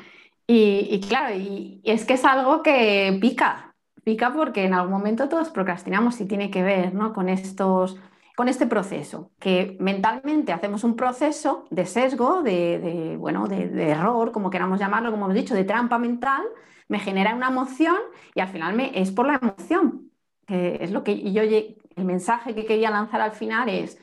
[0.47, 3.70] Y, y claro, y, y es que es algo que pica,
[4.03, 7.13] pica porque en algún momento todos procrastinamos y tiene que ver, ¿no?
[7.13, 7.97] con estos,
[8.35, 14.49] con este proceso, que mentalmente hacemos un proceso de sesgo, de, bueno, de, error, como
[14.49, 16.43] queramos llamarlo, como hemos dicho, de trampa mental,
[16.87, 17.97] me genera una emoción
[18.33, 20.11] y al final me, es por la emoción,
[20.47, 23.97] es lo que yo el mensaje que quería lanzar al final es,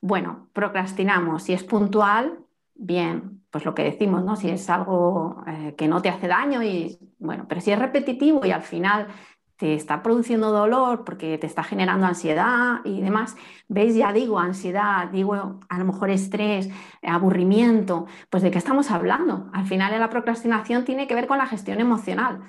[0.00, 2.38] bueno, procrastinamos, si es puntual,
[2.74, 4.36] bien, pues lo que decimos, ¿no?
[4.36, 8.44] Si es algo eh, que no te hace daño y bueno, pero si es repetitivo
[8.44, 9.08] y al final
[9.56, 13.36] te está produciendo dolor porque te está generando ansiedad y demás,
[13.68, 13.94] ¿veis?
[13.94, 16.68] Ya digo ansiedad, digo a lo mejor estrés,
[17.02, 19.48] aburrimiento, pues ¿de qué estamos hablando?
[19.52, 22.42] Al final la procrastinación tiene que ver con la gestión emocional.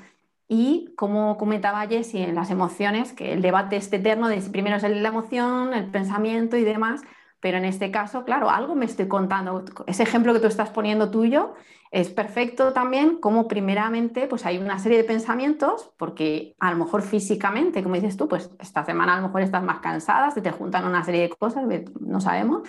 [0.47, 4.84] Y como comentaba Jessie en las emociones, que el debate es eterno de primero es
[4.84, 7.01] la emoción, el pensamiento y demás,
[7.40, 9.64] pero en este caso, claro, algo me estoy contando.
[9.88, 11.54] Ese ejemplo que tú estás poniendo tuyo
[11.92, 17.02] es perfecto también, como primeramente pues hay una serie de pensamientos, porque a lo mejor
[17.02, 20.52] físicamente, como dices tú, pues esta semana a lo mejor estás más cansada, se te
[20.52, 21.64] juntan una serie de cosas,
[22.02, 22.64] no sabemos,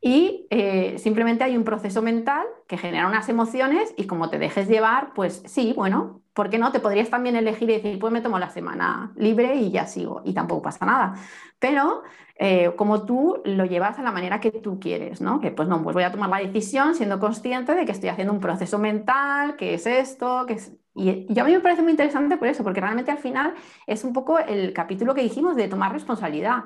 [0.00, 4.68] y eh, simplemente hay un proceso mental que genera unas emociones y como te dejes
[4.68, 6.70] llevar, pues sí, bueno, ¿por qué no?
[6.70, 10.22] Te podrías también elegir y decir, pues me tomo la semana libre y ya sigo
[10.24, 11.14] y tampoco pasa nada.
[11.58, 12.02] Pero
[12.36, 15.40] eh, como tú lo llevas a la manera que tú quieres, ¿no?
[15.40, 18.32] Que pues no, pues voy a tomar la decisión siendo consciente de que estoy haciendo
[18.32, 20.72] un proceso mental, que es esto, que es...
[20.94, 23.54] Y, y a mí me parece muy interesante por eso, porque realmente al final
[23.86, 26.64] es un poco el capítulo que dijimos de tomar responsabilidad.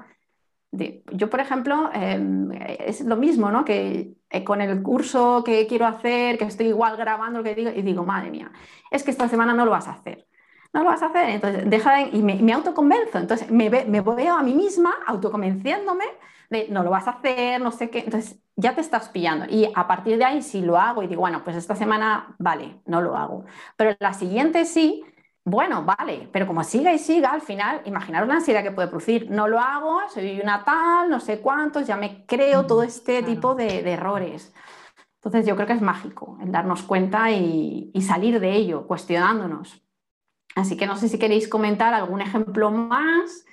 [1.12, 3.64] Yo, por ejemplo, eh, es lo mismo, ¿no?
[3.64, 7.70] Que eh, con el curso que quiero hacer, que estoy igual grabando lo que digo,
[7.70, 8.50] y digo, madre mía,
[8.90, 10.26] es que esta semana no lo vas a hacer.
[10.72, 14.00] No lo vas a hacer, entonces deja de, y me, me, autoconvenzo, entonces me, me
[14.00, 16.04] veo a mí misma autoconvenciéndome
[16.48, 19.70] de no lo vas a hacer, no sé qué, entonces ya te estás pillando y
[19.74, 23.02] a partir de ahí si lo hago y digo, bueno, pues esta semana vale, no
[23.02, 23.44] lo hago,
[23.76, 25.02] pero la siguiente sí,
[25.44, 29.28] bueno, vale, pero como siga y siga, al final, imaginaros la ansiedad que puede producir.
[29.30, 33.34] No lo hago, soy una tal, no sé cuántos, ya me creo todo este claro.
[33.34, 34.54] tipo de, de, errores.
[35.16, 39.82] Entonces yo creo que es mágico el darnos cuenta y, y, salir de ello, cuestionándonos.
[40.54, 43.44] Así que no sé si queréis comentar algún ejemplo más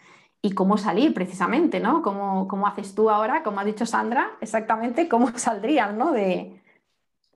[0.42, 2.02] y cómo salir precisamente, ¿no?
[2.04, 6.12] ¿Cómo, cómo haces tú ahora, como ha dicho Sandra, exactamente cómo saldrías, ¿no?
[6.12, 6.62] De,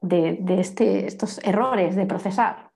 [0.01, 2.72] de, de este, estos errores de procesar.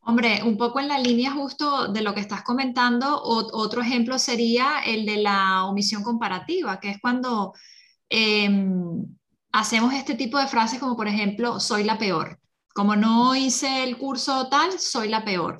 [0.00, 4.80] Hombre, un poco en la línea justo de lo que estás comentando, otro ejemplo sería
[4.86, 7.52] el de la omisión comparativa, que es cuando
[8.08, 8.48] eh,
[9.52, 12.40] hacemos este tipo de frases como por ejemplo, soy la peor.
[12.74, 15.58] Como no hice el curso tal, soy la peor.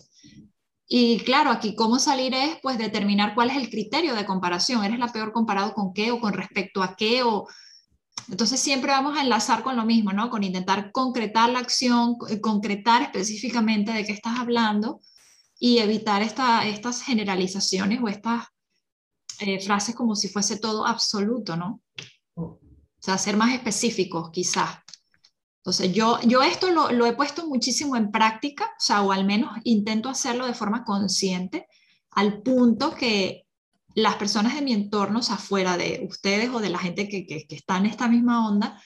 [0.86, 4.84] Y claro, aquí cómo salir es pues determinar cuál es el criterio de comparación.
[4.84, 7.22] ¿Eres la peor comparado con qué o con respecto a qué?
[7.22, 7.46] O...
[8.28, 10.28] Entonces siempre vamos a enlazar con lo mismo, ¿no?
[10.28, 15.00] Con intentar concretar la acción, concretar específicamente de qué estás hablando
[15.58, 18.44] y evitar esta, estas generalizaciones o estas
[19.40, 21.80] eh, frases como si fuese todo absoluto, ¿no?
[22.34, 22.60] O
[23.00, 24.78] sea, ser más específicos quizás.
[25.62, 29.24] Entonces, yo, yo esto lo, lo, he puesto muchísimo en práctica, o sea, o al
[29.24, 31.66] menos intento hacerlo de forma consciente,
[32.10, 33.47] al punto que
[33.94, 37.26] las personas de mi entorno, o sea, fuera de ustedes o de la gente que,
[37.26, 38.80] que, que está en esta misma onda,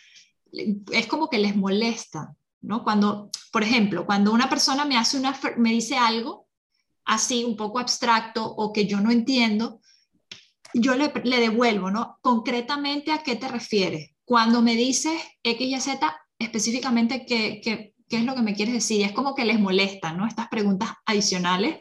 [0.52, 2.84] es como que les molesta, ¿no?
[2.84, 6.48] Cuando, por ejemplo, cuando una persona me, hace una, me dice algo
[7.04, 9.80] así, un poco abstracto o que yo no entiendo,
[10.74, 12.18] yo le, devuelvo, ¿no?
[12.22, 14.12] Concretamente, ¿a qué te refieres?
[14.24, 18.74] Cuando me dices X y Z, específicamente qué, qué, qué, es lo que me quieres
[18.74, 19.04] decir.
[19.04, 20.26] Es como que les molesta, ¿no?
[20.26, 21.76] Estas preguntas adicionales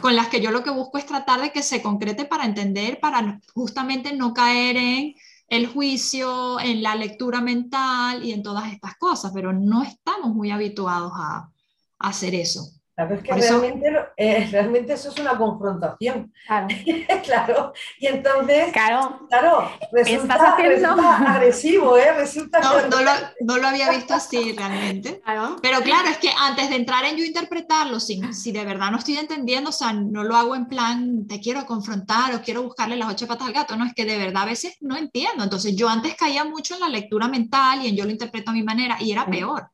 [0.00, 3.00] con las que yo lo que busco es tratar de que se concrete para entender,
[3.00, 5.14] para justamente no caer en
[5.48, 10.50] el juicio, en la lectura mental y en todas estas cosas, pero no estamos muy
[10.50, 11.50] habituados a,
[11.98, 12.73] a hacer eso.
[12.94, 16.32] Claro, es que realmente, eso, eh, realmente eso es una confrontación.
[16.46, 16.68] Claro.
[17.24, 17.72] claro.
[17.98, 20.76] Y entonces, claro, claro resulta, haciendo...
[20.76, 22.12] resulta agresivo, ¿eh?
[22.12, 25.20] Resulta no, no, lo, no, lo, había visto así realmente.
[25.24, 25.56] Claro.
[25.60, 28.98] Pero claro, es que antes de entrar en yo interpretarlo, si, si de verdad no
[28.98, 32.96] estoy entendiendo, o sea, no lo hago en plan, te quiero confrontar o quiero buscarle
[32.96, 35.42] las ocho patas al gato, no, es que de verdad a veces no entiendo.
[35.42, 38.54] Entonces yo antes caía mucho en la lectura mental y en yo lo interpreto a
[38.54, 39.68] mi manera y era peor.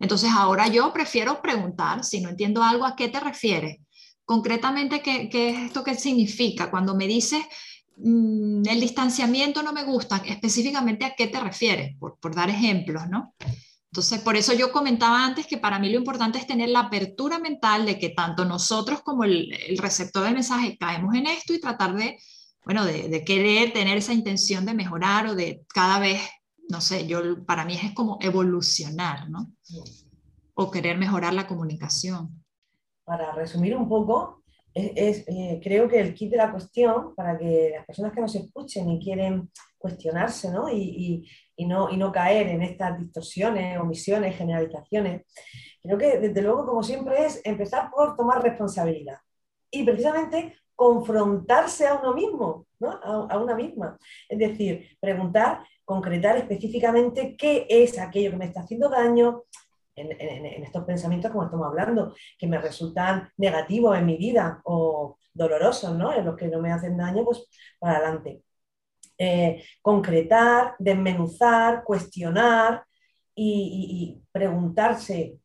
[0.00, 3.78] Entonces ahora yo prefiero preguntar, si no entiendo algo, ¿a qué te refieres?
[4.30, 6.70] concretamente, ¿qué, qué es esto que significa?
[6.70, 7.42] Cuando me dices
[7.96, 13.08] mm, el distanciamiento no me gusta, específicamente a qué te refieres, por, por dar ejemplos,
[13.08, 13.34] ¿no?
[13.90, 17.40] Entonces, por eso yo comentaba antes que para mí lo importante es tener la apertura
[17.40, 21.58] mental de que tanto nosotros como el, el receptor del mensaje caemos en esto y
[21.58, 22.16] tratar de,
[22.64, 26.20] bueno, de, de, querer tener esa intención de mejorar o de cada vez,
[26.70, 29.52] no sé, yo para mí es como evolucionar, ¿no?
[30.54, 32.44] O querer mejorar la comunicación.
[33.04, 34.42] Para resumir un poco,
[34.74, 38.88] eh, creo que el kit de la cuestión, para que las personas que nos escuchen
[38.90, 40.68] y quieren cuestionarse, ¿no?
[40.68, 45.22] Y, y, y no, y no caer en estas distorsiones, omisiones, generalizaciones.
[45.82, 49.18] Creo que desde luego, como siempre, es empezar por tomar responsabilidad
[49.70, 52.90] y precisamente confrontarse a uno mismo, ¿no?
[52.90, 53.98] a, a una misma.
[54.28, 59.42] Es decir, preguntar, concretar específicamente qué es aquello que me está haciendo daño,
[59.96, 65.92] en, estos pensamientos como estamos hablando, que me resultan negativos en mi vida o dolorosos,
[65.96, 66.12] ¿no?
[66.12, 67.44] En los que no me hacen daño, pues
[67.80, 68.40] para adelante
[69.18, 72.84] eh, concretar, desmenuzar, cuestionar
[73.34, 75.40] y, preguntarse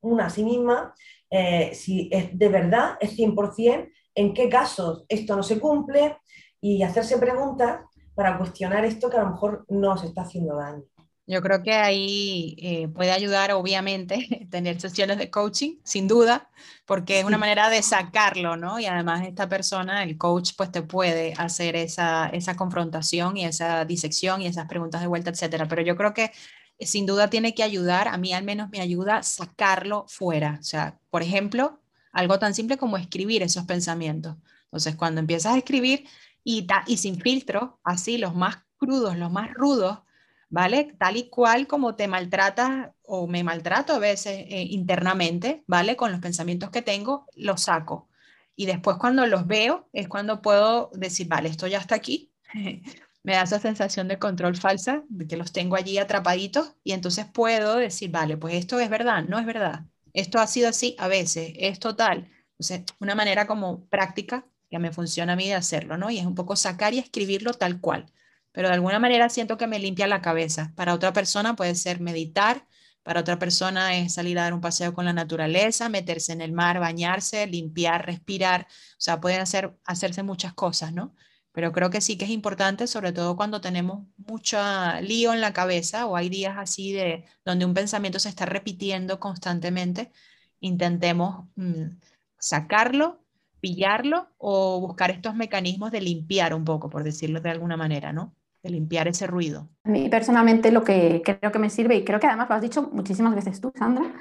[0.00, 0.94] una a sí misma
[1.28, 6.16] eh, si es de verdad, es 100%, en qué casos esto no se cumple
[6.58, 7.82] y hacerse preguntas
[8.14, 10.82] para cuestionar esto que a lo mejor no se está haciendo daño.
[11.30, 16.50] Yo creo que ahí eh, puede ayudar, obviamente, tener sesiones de coaching, sin duda,
[16.86, 18.80] porque es una manera de sacarlo, ¿no?
[18.80, 23.84] Y además esta persona, el coach, pues te puede hacer esa, esa confrontación y esa
[23.84, 25.68] disección y esas preguntas de vuelta, etcétera.
[25.68, 26.32] Pero yo creo que
[26.78, 30.56] eh, sin duda tiene que ayudar, a mí al menos me ayuda sacarlo fuera.
[30.58, 31.80] O sea, por ejemplo,
[32.12, 34.36] algo tan simple como escribir esos pensamientos.
[34.64, 36.06] Entonces, cuando empiezas a escribir
[36.44, 36.66] y,
[36.96, 40.00] sin filtro, así, los más crudos, los más rudos,
[40.48, 40.94] ¿vale?
[40.98, 45.96] Tal y cual como te maltratas o me maltrato a veces eh, internamente, ¿vale?
[45.96, 48.08] Con los pensamientos que tengo, los saco.
[48.56, 52.32] Y después cuando los veo es cuando puedo decir, vale, esto ya está aquí.
[53.22, 57.26] me da esa sensación de control falsa, de que los tengo allí atrapaditos y entonces
[57.26, 59.84] puedo decir, vale, pues esto es verdad, no es verdad.
[60.12, 62.28] Esto ha sido así a veces, es total.
[62.52, 66.10] Entonces, una manera como práctica que me funciona a mí de hacerlo, ¿no?
[66.10, 68.06] Y es un poco sacar y escribirlo tal cual
[68.52, 70.72] pero de alguna manera siento que me limpia la cabeza.
[70.76, 72.66] Para otra persona puede ser meditar,
[73.02, 76.52] para otra persona es salir a dar un paseo con la naturaleza, meterse en el
[76.52, 81.14] mar, bañarse, limpiar, respirar, o sea, pueden hacer, hacerse muchas cosas, ¿no?
[81.52, 84.58] Pero creo que sí que es importante, sobre todo cuando tenemos mucho
[85.02, 89.18] lío en la cabeza o hay días así de donde un pensamiento se está repitiendo
[89.20, 90.12] constantemente,
[90.60, 91.98] intentemos mmm,
[92.38, 93.24] sacarlo,
[93.60, 98.34] pillarlo o buscar estos mecanismos de limpiar un poco, por decirlo de alguna manera, ¿no?
[98.62, 99.68] de limpiar ese ruido?
[99.84, 102.62] A mí personalmente lo que creo que me sirve, y creo que además lo has
[102.62, 104.12] dicho muchísimas veces tú, Sandra,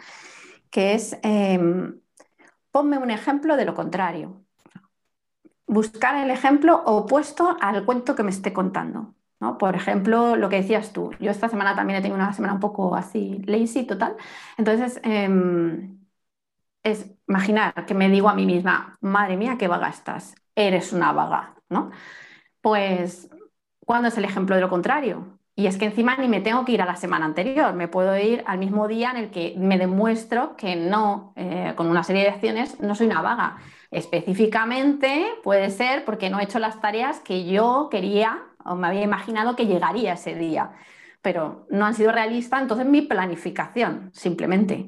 [0.69, 1.59] que es eh,
[2.71, 4.43] ponme un ejemplo de lo contrario.
[5.67, 9.13] Buscar el ejemplo opuesto al cuento que me esté contando.
[9.39, 9.57] ¿no?
[9.57, 12.59] Por ejemplo, lo que decías tú, yo esta semana también he tenido una semana un
[12.59, 14.15] poco así lazy total.
[14.57, 15.29] Entonces, eh,
[16.83, 21.11] es imaginar que me digo a mí misma, madre mía, qué vaga estás, eres una
[21.11, 21.91] vaga, ¿no?
[22.61, 23.29] Pues
[23.89, 25.39] ¿Cuándo es el ejemplo de lo contrario?
[25.55, 28.15] Y es que encima ni me tengo que ir a la semana anterior, me puedo
[28.15, 32.21] ir al mismo día en el que me demuestro que no, eh, con una serie
[32.21, 33.57] de acciones, no soy una vaga.
[33.89, 39.01] Específicamente puede ser porque no he hecho las tareas que yo quería o me había
[39.01, 40.73] imaginado que llegaría ese día,
[41.23, 44.87] pero no han sido realistas, entonces mi planificación, simplemente.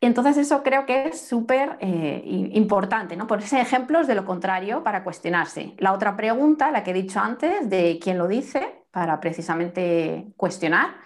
[0.00, 2.22] Entonces eso creo que es súper eh,
[2.52, 3.26] importante, ¿no?
[3.26, 5.74] Ponerse ejemplos de lo contrario para cuestionarse.
[5.78, 10.96] La otra pregunta, la que he dicho antes, de quién lo dice, para precisamente cuestionar.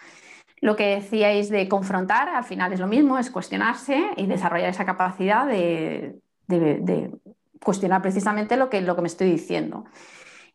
[0.60, 4.84] Lo que decíais de confrontar, al final es lo mismo, es cuestionarse y desarrollar esa
[4.84, 6.20] capacidad de
[7.62, 9.84] cuestionar precisamente lo que, lo que me estoy diciendo.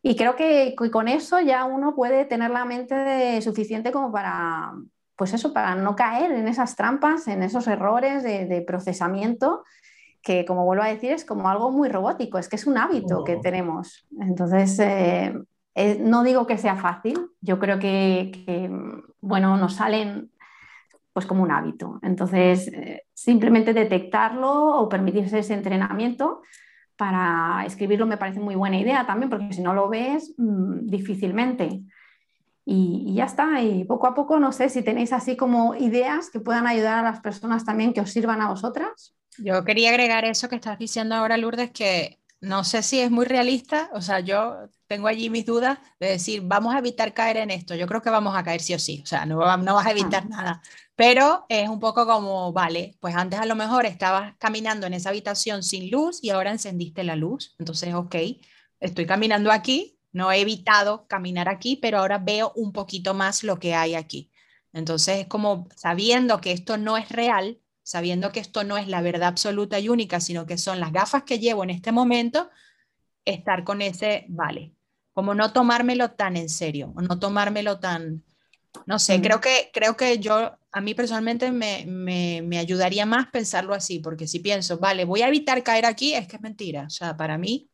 [0.01, 4.73] Y creo que con eso ya uno puede tener la mente suficiente como para,
[5.18, 9.63] pues eso, para no caer en esas trampas, en esos errores de, de, procesamiento,
[10.22, 13.20] que como vuelvo a decir, es como algo muy robótico, es que es un hábito
[13.20, 13.24] oh.
[13.24, 14.07] que tenemos.
[14.22, 15.34] Entonces, eh,
[15.74, 18.70] eh, no digo que sea fácil, yo creo que, que,
[19.22, 20.32] bueno, nos salen
[21.13, 21.99] pues como un hábito.
[22.03, 26.43] Entonces, eh, simplemente detectarlo o permitirse ese entrenamiento
[26.95, 31.82] para escribirlo me parece muy buena idea también, porque si no lo ves, mmm, difícilmente.
[32.70, 33.61] Y, y, ya está.
[33.61, 37.09] Y poco a poco, no sé si tenéis así como ideas que puedan ayudar a
[37.09, 39.15] las personas también que os sirvan a vosotras.
[39.38, 43.26] Yo quería agregar eso que estás diciendo ahora, Lourdes, que no sé si es muy
[43.26, 47.51] realista, o sea, yo tengo allí mis dudas de decir, vamos a evitar caer en
[47.51, 47.76] esto.
[47.76, 49.91] Yo creo que vamos a caer sí o sí, o sea, no, no vas a
[49.91, 50.30] evitar ah.
[50.30, 50.61] nada.
[50.95, 55.09] Pero es un poco como, vale, pues antes a lo mejor estabas caminando en esa
[55.09, 57.55] habitación sin luz y ahora encendiste la luz.
[57.59, 58.15] Entonces, ok,
[58.80, 63.59] estoy caminando aquí, no he evitado caminar aquí, pero ahora veo un poquito más lo
[63.59, 64.32] que hay aquí.
[64.74, 69.01] Entonces, es como sabiendo que esto no es real, sabiendo que esto no es la
[69.01, 72.49] verdad absoluta y única, sino que son las gafas que llevo en este momento,
[73.26, 74.74] estar con ese, vale,
[75.13, 78.24] como no tomármelo tan en serio, o no tomármelo tan,
[78.88, 79.22] no sé, mm.
[79.22, 83.99] creo, que, creo que yo, a mí personalmente me, me, me, ayudaría más pensarlo así,
[83.99, 87.15] porque si pienso, vale, voy a evitar caer aquí, es que es mentira, o sea,
[87.15, 87.70] para mí,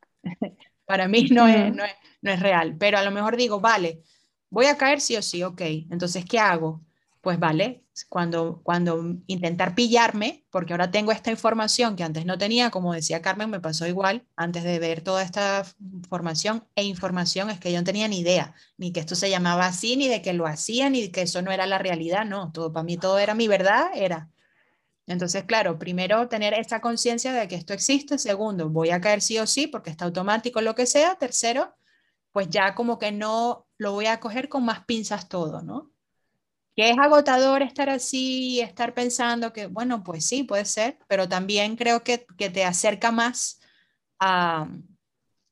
[0.86, 1.94] para mí no es, no es,
[2.24, 4.02] no es real, pero a lo mejor digo, vale,
[4.50, 5.62] voy a caer sí o sí, ok,
[5.92, 6.84] entonces, ¿qué hago?
[7.22, 12.70] Pues vale, cuando, cuando intentar pillarme, porque ahora tengo esta información que antes no tenía,
[12.70, 17.60] como decía Carmen, me pasó igual antes de ver toda esta información e información, es
[17.60, 20.34] que yo no tenía ni idea, ni que esto se llamaba así, ni de que
[20.34, 23.36] lo hacía, ni que eso no era la realidad, no, todo para mí todo era
[23.36, 24.30] mi verdad, era.
[25.06, 29.38] Entonces, claro, primero tener esta conciencia de que esto existe, segundo, voy a caer sí
[29.40, 31.76] o sí porque está automático lo que sea, tercero,
[32.34, 35.94] pues ya como que no lo voy a coger con más pinzas todo, ¿no?
[36.76, 41.76] que es agotador estar así, estar pensando que, bueno, pues sí, puede ser, pero también
[41.76, 43.60] creo que, que te acerca más
[44.20, 44.68] a,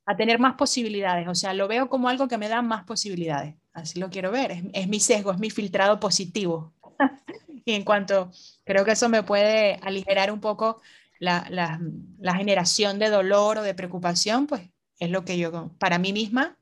[0.06, 1.28] a, tener más posibilidades.
[1.28, 3.56] O sea, lo veo como algo que me da más posibilidades.
[3.74, 4.52] Así lo quiero ver.
[4.52, 6.74] Es, es mi sesgo, es mi filtrado positivo.
[7.66, 8.32] y en cuanto,
[8.66, 10.82] creo que eso me puede aligerar un poco
[11.20, 11.80] la, la,
[12.20, 14.64] la generación de dolor o de preocupación, pues
[14.98, 16.58] es lo que yo, para mí misma,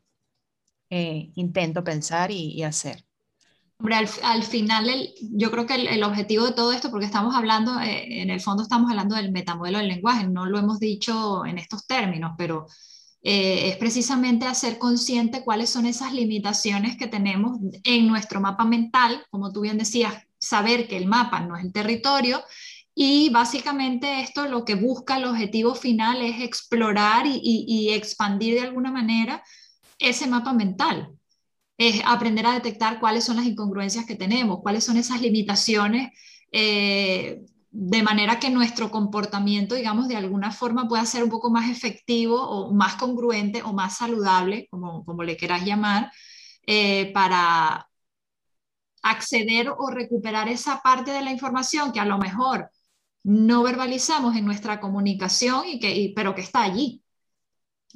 [0.91, 3.05] eh, intento pensar y, hacer.
[4.23, 4.89] Al, final
[5.21, 8.63] yo creo que el, objetivo de todo esto, porque estamos hablando, eh, en el fondo
[8.63, 12.65] estamos hablando del metamodelo del lenguaje, no lo hemos dicho en estos términos, pero
[13.21, 19.23] eh, es precisamente hacer consciente cuáles son esas limitaciones que tenemos en nuestro mapa mental,
[19.29, 22.41] como tú bien decías, saber que el mapa no es el territorio
[22.95, 28.91] y básicamente esto lo que busca el objetivo final es explorar y expandir de alguna
[28.91, 29.43] manera
[29.99, 31.13] ese mapa mental
[31.77, 36.11] es aprender a detectar cuáles son las incongruencias que tenemos, cuáles son esas limitaciones,
[36.51, 37.41] eh,
[37.71, 42.41] de manera que nuestro comportamiento, digamos, de alguna forma pueda ser un poco más efectivo
[42.41, 46.11] o más congruente o más saludable, como, como le quieras llamar,
[46.65, 47.87] eh, para
[49.01, 52.69] acceder o recuperar esa parte de la información que a lo mejor
[53.23, 57.03] no verbalizamos en nuestra comunicación, y que, pero que está allí.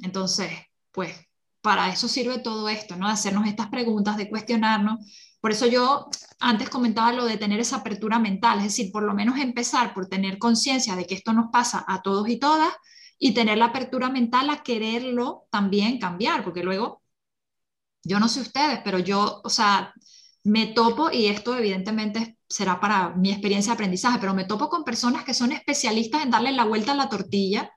[0.00, 0.50] Entonces,
[0.92, 1.23] pues
[1.64, 3.08] para eso sirve todo esto, ¿no?
[3.08, 4.98] Hacernos estas preguntas, de cuestionarnos.
[5.40, 9.14] Por eso yo antes comentaba lo de tener esa apertura mental, es decir, por lo
[9.14, 12.68] menos empezar por tener conciencia de que esto nos pasa a todos y todas
[13.18, 17.02] y tener la apertura mental a quererlo también cambiar, porque luego,
[18.02, 19.94] yo no sé ustedes, pero yo, o sea,
[20.42, 24.84] me topo, y esto evidentemente será para mi experiencia de aprendizaje, pero me topo con
[24.84, 27.70] personas que son especialistas en darle la vuelta a la tortilla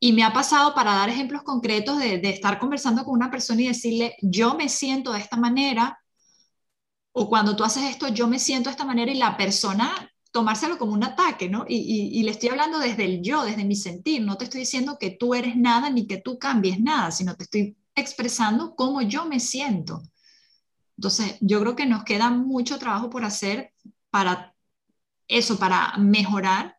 [0.00, 3.68] y me ha pasado, para dar ejemplos concretos, de, estar conversando con una persona y
[3.68, 5.98] decirle, yo me siento de esta manera,
[7.12, 9.92] o cuando tú haces esto, yo me siento de esta manera, y la persona
[10.30, 11.64] tomárselo como un ataque, ¿no?
[11.68, 15.10] Y, le estoy hablando desde el yo, desde mi sentir, no te estoy diciendo que
[15.10, 19.40] tú eres nada ni que tú cambies nada, sino te estoy expresando cómo yo me
[19.40, 20.02] siento.
[20.96, 23.72] Entonces, yo creo que nos queda mucho trabajo por hacer
[24.10, 24.54] para
[25.26, 26.77] eso, para mejorar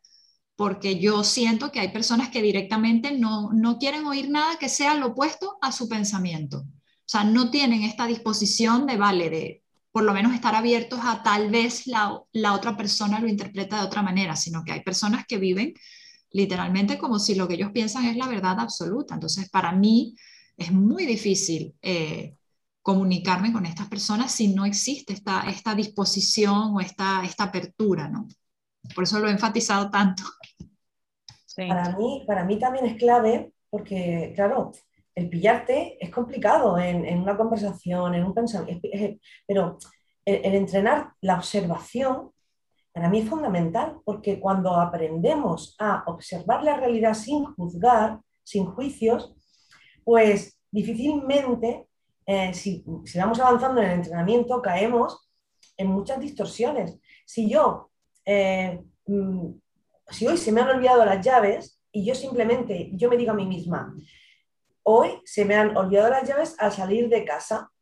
[0.60, 4.94] porque yo siento que hay personas que directamente no, no quieren oír nada que sea
[4.94, 6.58] lo opuesto a su pensamiento.
[6.58, 11.22] O sea, no tienen esta disposición de, vale, de por lo menos estar abiertos a
[11.22, 15.24] tal vez la, la otra persona lo interpreta de otra manera, sino que hay personas
[15.26, 15.72] que viven
[16.30, 19.14] literalmente como si lo que ellos piensan es la verdad absoluta.
[19.14, 20.14] Entonces, para mí
[20.58, 22.36] es muy difícil eh,
[22.82, 28.28] comunicarme con estas personas si no existe esta, esta disposición o esta, esta apertura, ¿no?
[28.94, 30.22] Por eso lo he enfatizado tanto.
[31.56, 34.72] Para, mí, para mí también es clave porque, claro,
[35.14, 38.88] el pillarte es complicado en, una conversación, en un pensamiento,
[39.46, 39.78] pero
[40.24, 42.32] el, entrenar la observación
[42.92, 49.34] para mí es fundamental porque cuando aprendemos a observar la realidad sin juzgar, sin juicios,
[50.04, 51.86] pues difícilmente,
[52.26, 55.30] eh, si, si, vamos avanzando en el entrenamiento, caemos
[55.76, 56.98] en muchas distorsiones.
[57.26, 57.89] Si yo
[58.32, 59.50] eh, mm,
[60.08, 63.34] si hoy se me han olvidado las llaves y yo simplemente, yo me digo a
[63.34, 63.92] mí misma,
[64.84, 67.72] hoy se me han olvidado las llaves al salir de casa,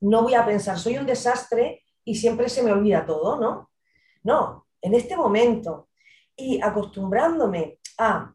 [0.00, 3.70] no voy a pensar, soy un desastre y siempre se me olvida todo, ¿no?
[4.22, 5.90] No, en este momento
[6.34, 8.32] y acostumbrándome a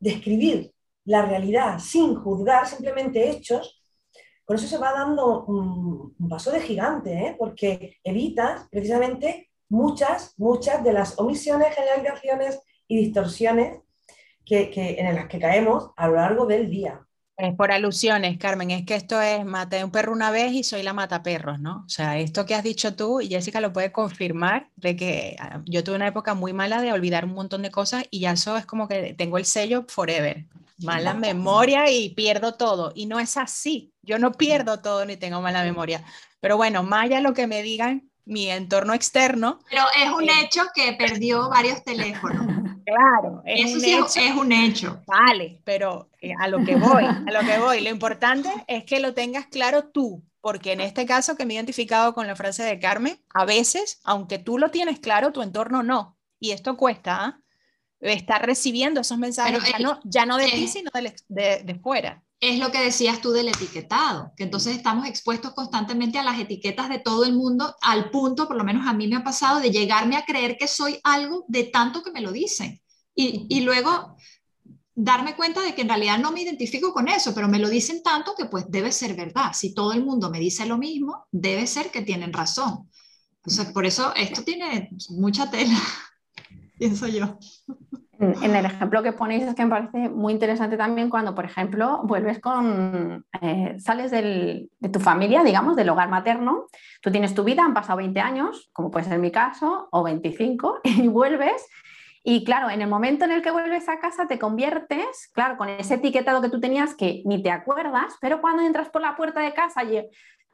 [0.00, 0.72] describir
[1.04, 3.78] la realidad sin juzgar simplemente hechos,
[4.46, 7.36] con eso se va dando un, paso de gigante, ¿eh?
[7.38, 13.78] porque evitas precisamente muchas, muchas de las omisiones, generalizaciones y distorsiones
[14.44, 17.00] que, en las que caemos a lo largo del día.
[17.38, 20.82] Es por alusiones, Carmen, es que esto es maté un perro una vez y soy
[20.82, 21.84] la mata perros, ¿no?
[21.86, 25.62] O sea, esto que has dicho tú, y Jessica lo puede confirmar, de que ah,
[25.64, 28.58] yo tuve una época muy mala de olvidar un montón de cosas y ya eso
[28.58, 30.44] es como que tengo el sello forever,
[30.82, 32.92] mala memoria y pierdo todo.
[32.94, 36.04] Y no es así, yo no pierdo todo ni tengo mala memoria.
[36.40, 39.58] Pero bueno, allá lo que me digan, mi entorno externo.
[39.68, 42.46] Pero es un eh, hecho que perdió varios teléfonos.
[42.84, 44.20] Claro, es Eso un sí hecho.
[44.32, 45.02] es un hecho.
[45.06, 48.98] Vale, pero eh, a lo que voy, a lo que voy, lo importante es que
[48.98, 52.64] lo tengas claro tú, porque en este caso que me he identificado con la frase
[52.64, 56.18] de Carmen, a veces, aunque tú lo tienes claro, tu entorno no.
[56.40, 57.40] Y esto cuesta, ¿ah?
[58.00, 62.58] estar recibiendo esos mensajes ya, no, ya no de ti, sino de, de fuera es
[62.58, 66.98] lo que decías tú del etiquetado, que entonces estamos expuestos constantemente a las etiquetas de
[66.98, 70.16] todo el mundo, al punto, por lo menos a mí me ha pasado, de llegarme
[70.16, 72.82] a creer que soy algo de tanto que me lo dicen.
[73.14, 74.16] Y, luego
[74.92, 78.02] darme cuenta de que en realidad no me identifico con eso, pero me lo dicen
[78.02, 79.52] tanto que pues debe ser verdad.
[79.54, 82.90] Si todo el mundo me dice lo mismo, debe ser que tienen razón.
[83.36, 85.78] Entonces, por eso esto tiene mucha tela,
[86.76, 87.38] pienso yo
[88.22, 92.00] en el ejemplo que ponéis es que me parece muy interesante también cuando, por ejemplo,
[92.04, 96.66] vuelves con, eh, sales de tu familia, digamos, del hogar materno,
[97.00, 100.80] tú tienes tu vida, han pasado 20 años, como puede ser mi caso, o 25,
[100.84, 101.68] y vuelves.
[102.24, 105.68] Y claro, en el momento en el que vuelves a casa te conviertes, claro, con
[105.68, 109.40] ese etiquetado que tú tenías que ni te acuerdas, pero cuando entras por la puerta
[109.40, 109.82] de casa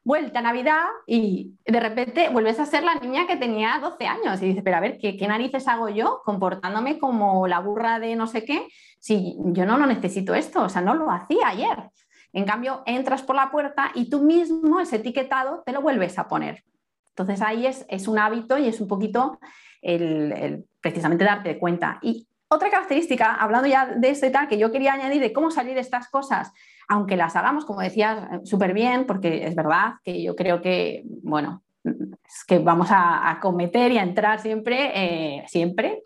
[0.09, 4.41] vuelta a Navidad y de repente vuelves a ser la niña que tenía 12 años
[4.41, 8.27] y dices, pero a ver, ¿qué, narices hago yo comportándome como la burra de no
[8.27, 10.63] sé qué si yo no lo necesito esto?
[10.63, 11.91] O sea, no lo hacía ayer.
[12.33, 16.27] En cambio, entras por la puerta y tú mismo ese etiquetado te lo vuelves a
[16.27, 16.65] poner.
[17.11, 19.39] Entonces ahí es, es un hábito y es un poquito
[19.83, 21.99] el, precisamente darte cuenta.
[22.01, 25.51] Y otra característica, hablando ya de esto y tal, que yo quería añadir de cómo
[25.51, 26.51] salir de estas cosas
[26.89, 31.63] aunque las hagamos, como decías, súper bien, porque es verdad que yo creo que, bueno,
[31.85, 36.03] es que vamos a, cometer y a entrar siempre, eh, siempre,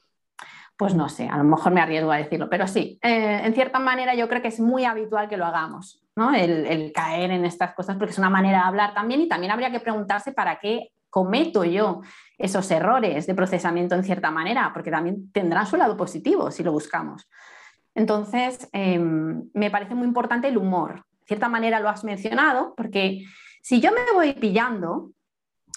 [0.77, 3.79] pues no sé, a lo mejor me arriesgo a decirlo, pero sí, eh, en cierta
[3.79, 6.35] manera yo creo que es muy habitual que lo hagamos, ¿no?
[6.35, 9.53] El, el, caer en estas cosas, porque es una manera de hablar también y también
[9.53, 12.01] habría que preguntarse para qué cometo yo
[12.39, 16.73] esos errores de procesamiento en cierta manera, porque también tendrán su lado positivo si lo
[16.73, 17.29] buscamos.
[17.95, 21.05] Entonces, em, me parece muy importante el humor.
[21.21, 23.25] De cierta manera lo has mencionado, porque
[23.63, 25.13] si yo me voy pillando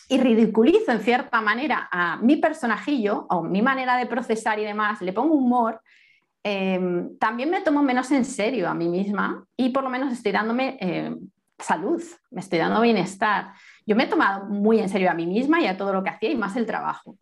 [0.07, 5.01] y ridiculizo en cierta manera a mi personajillo o mi manera de procesar y demás,
[5.01, 5.81] le pongo humor,
[6.43, 10.31] em, también me tomo menos en serio a mí misma y por lo menos estoy
[10.31, 11.19] dándome em,
[11.57, 12.01] salud,
[12.31, 13.53] me estoy dando bienestar.
[13.85, 16.09] Yo me he tomado muy en serio a mí misma y a todo lo que
[16.09, 17.17] hacía y más el trabajo.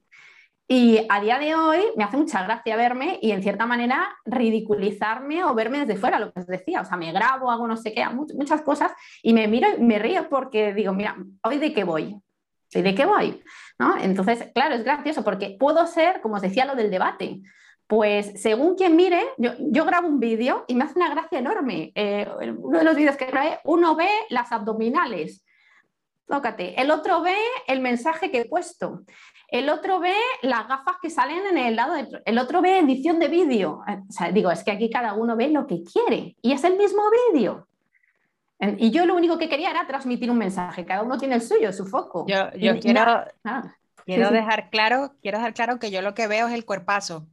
[0.75, 5.43] Y a día de hoy me hace mucha gracia verme y en cierta manera ridiculizarme
[5.43, 6.81] o verme desde fuera, lo que os decía.
[6.81, 9.99] O sea, me grabo, hago no sé qué, muchas cosas y me miro y me
[9.99, 12.15] río porque digo, mira, ¿hoy de qué voy?
[12.71, 13.43] ¿Y de qué voy?
[13.77, 13.99] ¿No?
[13.99, 17.43] Entonces, claro, es gracioso porque puedo ser, como os decía, lo del debate.
[17.85, 21.91] Pues según quien mire, yo, grabo un vídeo y me hace una gracia enorme.
[21.93, 22.25] Eh,
[22.57, 25.45] uno de los vídeos que grabé, uno ve las abdominales.
[26.27, 26.79] Tócate.
[26.81, 27.35] El otro ve
[27.67, 29.01] el mensaje que he puesto.
[29.47, 33.19] El otro ve las gafas que salen en el lado, de, el otro ve edición
[33.19, 33.81] de vídeo.
[33.87, 36.77] O sea, digo, es que aquí cada uno ve lo que quiere y es el
[36.77, 37.67] mismo vídeo.
[38.77, 40.85] Y yo lo único que quería era transmitir un mensaje.
[40.85, 42.25] Cada uno tiene el suyo, su foco.
[42.27, 42.49] Yo,
[42.79, 43.25] quiero,
[44.05, 47.27] quiero dejar claro, quiero dejar claro que yo lo que veo es el cuerpazo.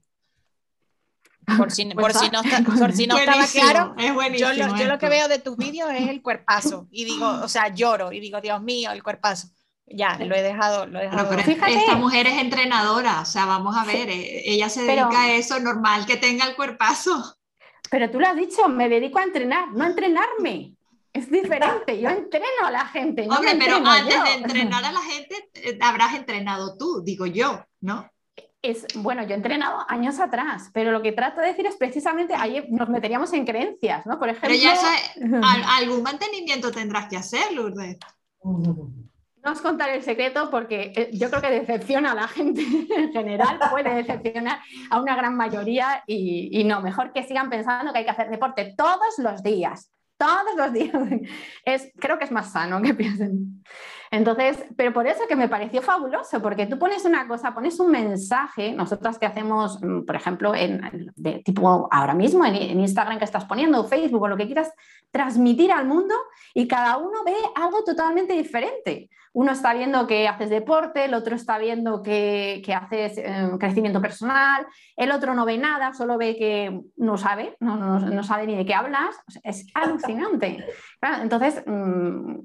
[1.56, 5.08] Por si, por si no, por si no estaba claro, yo, lo, yo lo, que
[5.08, 6.86] veo de tus vídeos es el cuerpazo.
[6.90, 9.48] Y digo, o sea, lloro y digo, Dios mío, el cuerpazo
[9.90, 11.32] ya, lo he dejado, lo he dejado.
[11.32, 15.58] esta mujer es entrenadora, o sea, vamos a ver, eh, ella se dedica a eso,
[15.58, 17.36] normal que tenga el cuerpazo.
[17.90, 20.74] Pero tú lo has dicho, me dedico a entrenar, no a entrenarme.
[21.12, 23.26] Es diferente, yo entreno a la gente.
[23.28, 28.08] Hombre, pero antes de entrenar a la gente, eh, habrás entrenado tú, digo yo, ¿no?
[28.62, 32.34] Es, bueno, yo he entrenado años atrás, pero lo que trato de decir es precisamente,
[32.34, 34.18] ahí nos meteríamos en creencias, ¿no?
[34.18, 34.50] Por ejemplo...
[34.50, 37.98] Pero ya algún mantenimiento tendrás que hacer, Lourdes.
[39.42, 42.60] No os contaré el secreto porque eh, yo creo que decepciona a la gente
[42.96, 48.00] en general, puede decepcionar a una gran mayoría y, no, mejor que sigan pensando que
[48.00, 50.92] hay que hacer deporte todos los días, todos los días.
[51.64, 53.62] Es, creo que es más sano que piensen.
[54.12, 57.92] Entonces, pero por eso que me pareció fabuloso, porque tú pones una cosa, pones un
[57.92, 63.18] mensaje, nosotras que hacemos, mm, por ejemplo, en, de tipo ahora mismo en, en Instagram
[63.18, 64.72] que estás poniendo, Facebook o lo que quieras,
[65.12, 66.14] transmitir al mundo
[66.54, 69.08] y cada uno ve algo totalmente diferente.
[69.32, 74.66] Uno está viendo que haces deporte, el otro está viendo que, haces eh, crecimiento personal,
[74.96, 78.74] el otro no ve nada, solo ve que no sabe, no, sabe ni de qué
[78.74, 79.14] hablas.
[79.44, 80.64] es alucinante.
[81.22, 82.40] entonces, mm,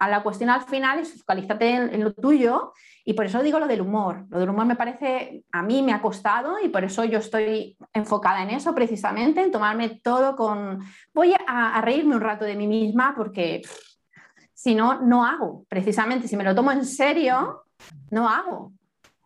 [0.00, 2.72] a la cuestión al final es focalízate en, lo tuyo
[3.04, 4.24] y por eso digo lo del humor.
[4.30, 7.76] Lo del humor me parece, a mí me ha costado y por eso yo estoy
[7.92, 10.80] enfocada en eso precisamente, en tomarme todo con...
[11.12, 13.60] Voy a, reírme un rato de mí misma porque
[14.54, 15.66] si no, no hago.
[15.68, 17.64] Precisamente, si me lo tomo en serio,
[18.10, 18.72] no hago.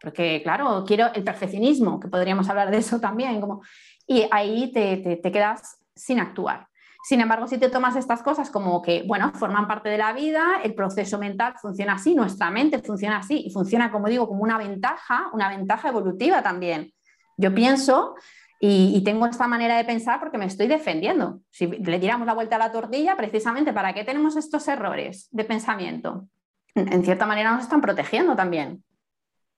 [0.00, 3.62] Porque, claro, quiero el perfeccionismo, que podríamos hablar de eso también, como,
[4.08, 6.66] y ahí te, te quedas sin actuar.
[7.04, 10.60] Sin embargo, si te tomas estas cosas como que, bueno, forman parte de la vida,
[10.64, 14.56] el proceso mental funciona así, nuestra mente funciona así y funciona, como digo, como una
[14.56, 16.94] ventaja, una ventaja evolutiva también.
[17.36, 18.14] Yo pienso
[18.58, 21.40] y, tengo esta manera de pensar porque me estoy defendiendo.
[21.50, 25.44] Si le tiramos la vuelta a la tortilla, precisamente, ¿para qué tenemos estos errores de
[25.44, 26.26] pensamiento?
[26.74, 28.82] En cierta manera nos están protegiendo también.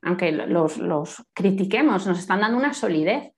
[0.02, 3.32] Aunque los, los critiquemos, nos están dando una solidez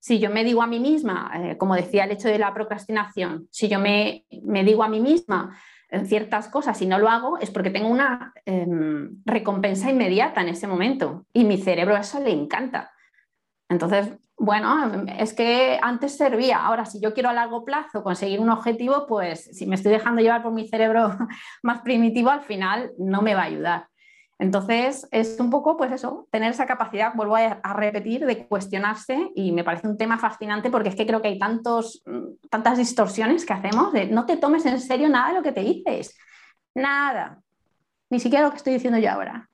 [0.00, 3.48] si yo me digo a mí misma, eh, como decía el hecho de la procrastinación,
[3.50, 5.56] si yo me, digo a mí misma
[5.90, 10.48] en ciertas cosas y no lo hago, es porque tengo una em, recompensa inmediata en
[10.48, 12.92] ese momento y mi cerebro eso le encanta.
[13.68, 18.48] Entonces, bueno, es que antes servía, ahora si yo quiero a largo plazo conseguir un
[18.48, 21.14] objetivo, pues si me estoy dejando llevar por mi cerebro
[21.62, 23.88] más primitivo, al final no me va a ayudar.
[24.40, 29.52] Entonces, es un poco, pues eso, tener esa capacidad, vuelvo a, repetir, de cuestionarse y
[29.52, 33.44] me parece un tema fascinante porque es que creo que hay tantos, mm, tantas distorsiones
[33.44, 36.16] que hacemos de no te tomes en serio nada de lo que te dices.
[36.74, 37.42] Nada.
[38.08, 39.46] Ni siquiera lo que estoy diciendo yo ahora.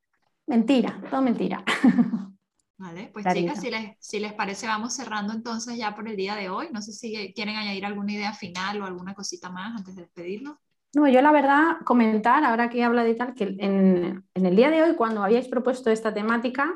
[0.46, 1.64] Mentira, todo mentira.
[2.78, 6.36] Vale, pues chicas, si les, si les parece, vamos cerrando entonces ya por el día
[6.36, 6.68] de hoy.
[6.72, 10.58] No sé si quieren añadir alguna idea final o alguna cosita más antes de despedirnos.
[10.96, 14.82] No, yo la verdad comentar, ahora que habla de tal, que en, el día de
[14.82, 16.72] hoy, cuando habíais propuesto esta temática,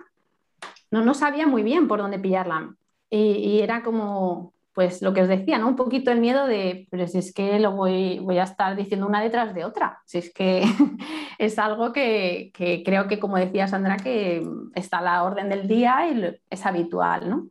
[0.91, 2.75] no, no sabía muy bien por dónde pillarla.
[3.09, 5.69] Y, era como, pues lo que os decía, ¿no?
[5.69, 9.07] Un poquito el miedo de, pero si es que lo voy, voy a estar diciendo
[9.07, 10.03] una detrás de otra.
[10.05, 10.65] Si es que
[11.39, 12.53] es algo que,
[12.85, 17.31] creo que, como decía Sandra, que está a la orden del día y es habitual,
[17.31, 17.49] ¿no?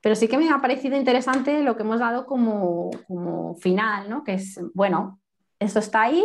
[0.00, 4.22] Pero sí que me ha parecido interesante lo que hemos dado como, como final, ¿no?
[4.22, 5.18] Que es, bueno,
[5.62, 6.24] esto está ahí,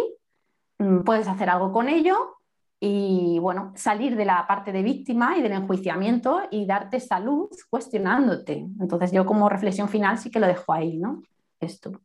[0.80, 2.38] mm, puedes hacer algo con ello
[2.80, 8.68] y bueno, salir de la parte de víctima y del enjuiciamiento y darte salud cuestionándote.
[8.80, 11.24] Entonces yo como reflexión final sí que lo dejo ahí, ¿no?
[11.60, 12.02] Esto.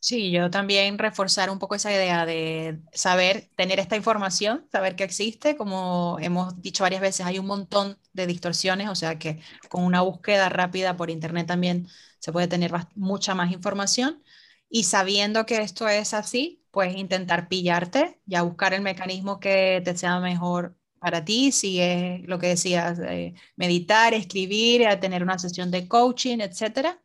[0.00, 5.04] Sí, yo también reforzar un poco esa idea de saber, tener esta información, saber que
[5.04, 9.82] existe, como hemos dicho varias veces, hay un montón de distorsiones, o sea que con
[9.82, 14.22] una búsqueda rápida por internet también se puede tener mucha más información
[14.68, 19.96] y sabiendo que esto es así, pues intentar pillarte, ya buscar el mecanismo que te
[19.96, 25.70] sea mejor para ti, si es lo que decías, eh, meditar, escribir, tener una sesión
[25.70, 27.00] de coaching, etcétera,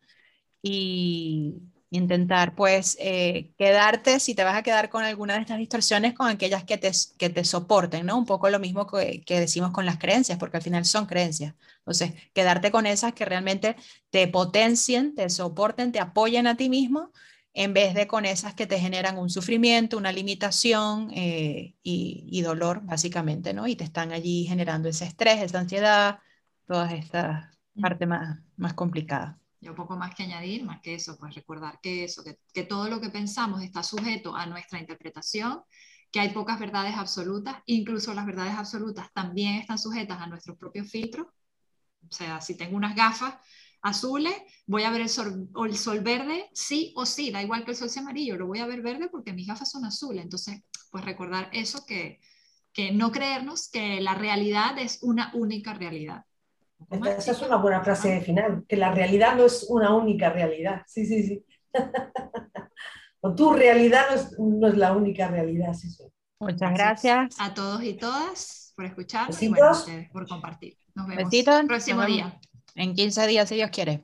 [0.62, 1.56] y
[1.92, 6.28] intentar pues eh, quedarte, si te vas a quedar con alguna de estas distorsiones, con
[6.28, 8.18] aquellas que te, que te soporten, ¿no?
[8.18, 11.56] Un poco lo mismo que, que decimos con las creencias, porque al final son creencias.
[11.80, 13.76] Entonces, quedarte con esas que realmente
[14.12, 17.12] te potencien, te soporten, te apoyen a ti mismo
[17.60, 22.80] en vez de con esas que te generan un sufrimiento, una limitación eh, y, dolor,
[22.84, 23.68] básicamente, ¿no?
[23.68, 26.20] Y te están allí generando ese estrés, esa ansiedad,
[26.66, 27.82] todas estas mm.
[27.82, 29.36] partes más, más complicadas.
[29.60, 32.88] Yo poco más que añadir, más que eso, pues recordar que eso, que, que todo
[32.88, 35.62] lo que pensamos está sujeto a nuestra interpretación,
[36.14, 40.90] que hay pocas verdades absolutas, incluso las verdades absolutas también están sujetas a nuestros propios
[40.90, 41.28] filtros.
[42.10, 43.36] O sea, si tengo unas gafas,
[43.82, 44.34] azules,
[44.66, 47.78] voy a ver el sol, el sol, verde, sí o sí, da igual que el
[47.78, 50.24] sol sea amarillo, lo voy a ver verde porque mis gafas son azules.
[50.24, 50.62] Entonces,
[50.92, 52.20] pues recordar eso, que,
[52.74, 56.26] que no creernos que la realidad es una única realidad.
[56.90, 60.84] Esa es una buena frase de final, que la realidad no es una única realidad.
[60.88, 61.46] Sí, sí, sí.
[63.22, 65.74] o tu realidad no es, no es, la única realidad.
[65.74, 66.04] Sí, sí.
[66.40, 69.50] Muchas gracias a todos y todas por escuchar y
[70.12, 70.78] por compartir.
[70.96, 72.40] Nos vemos el próximo día
[72.80, 74.02] en 15 días si Dios quiere.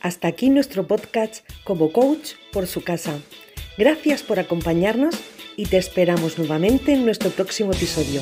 [0.00, 3.18] Hasta aquí nuestro podcast como coach por su casa.
[3.78, 5.14] Gracias por acompañarnos
[5.56, 8.20] y te esperamos nuevamente en nuestro próximo episodio.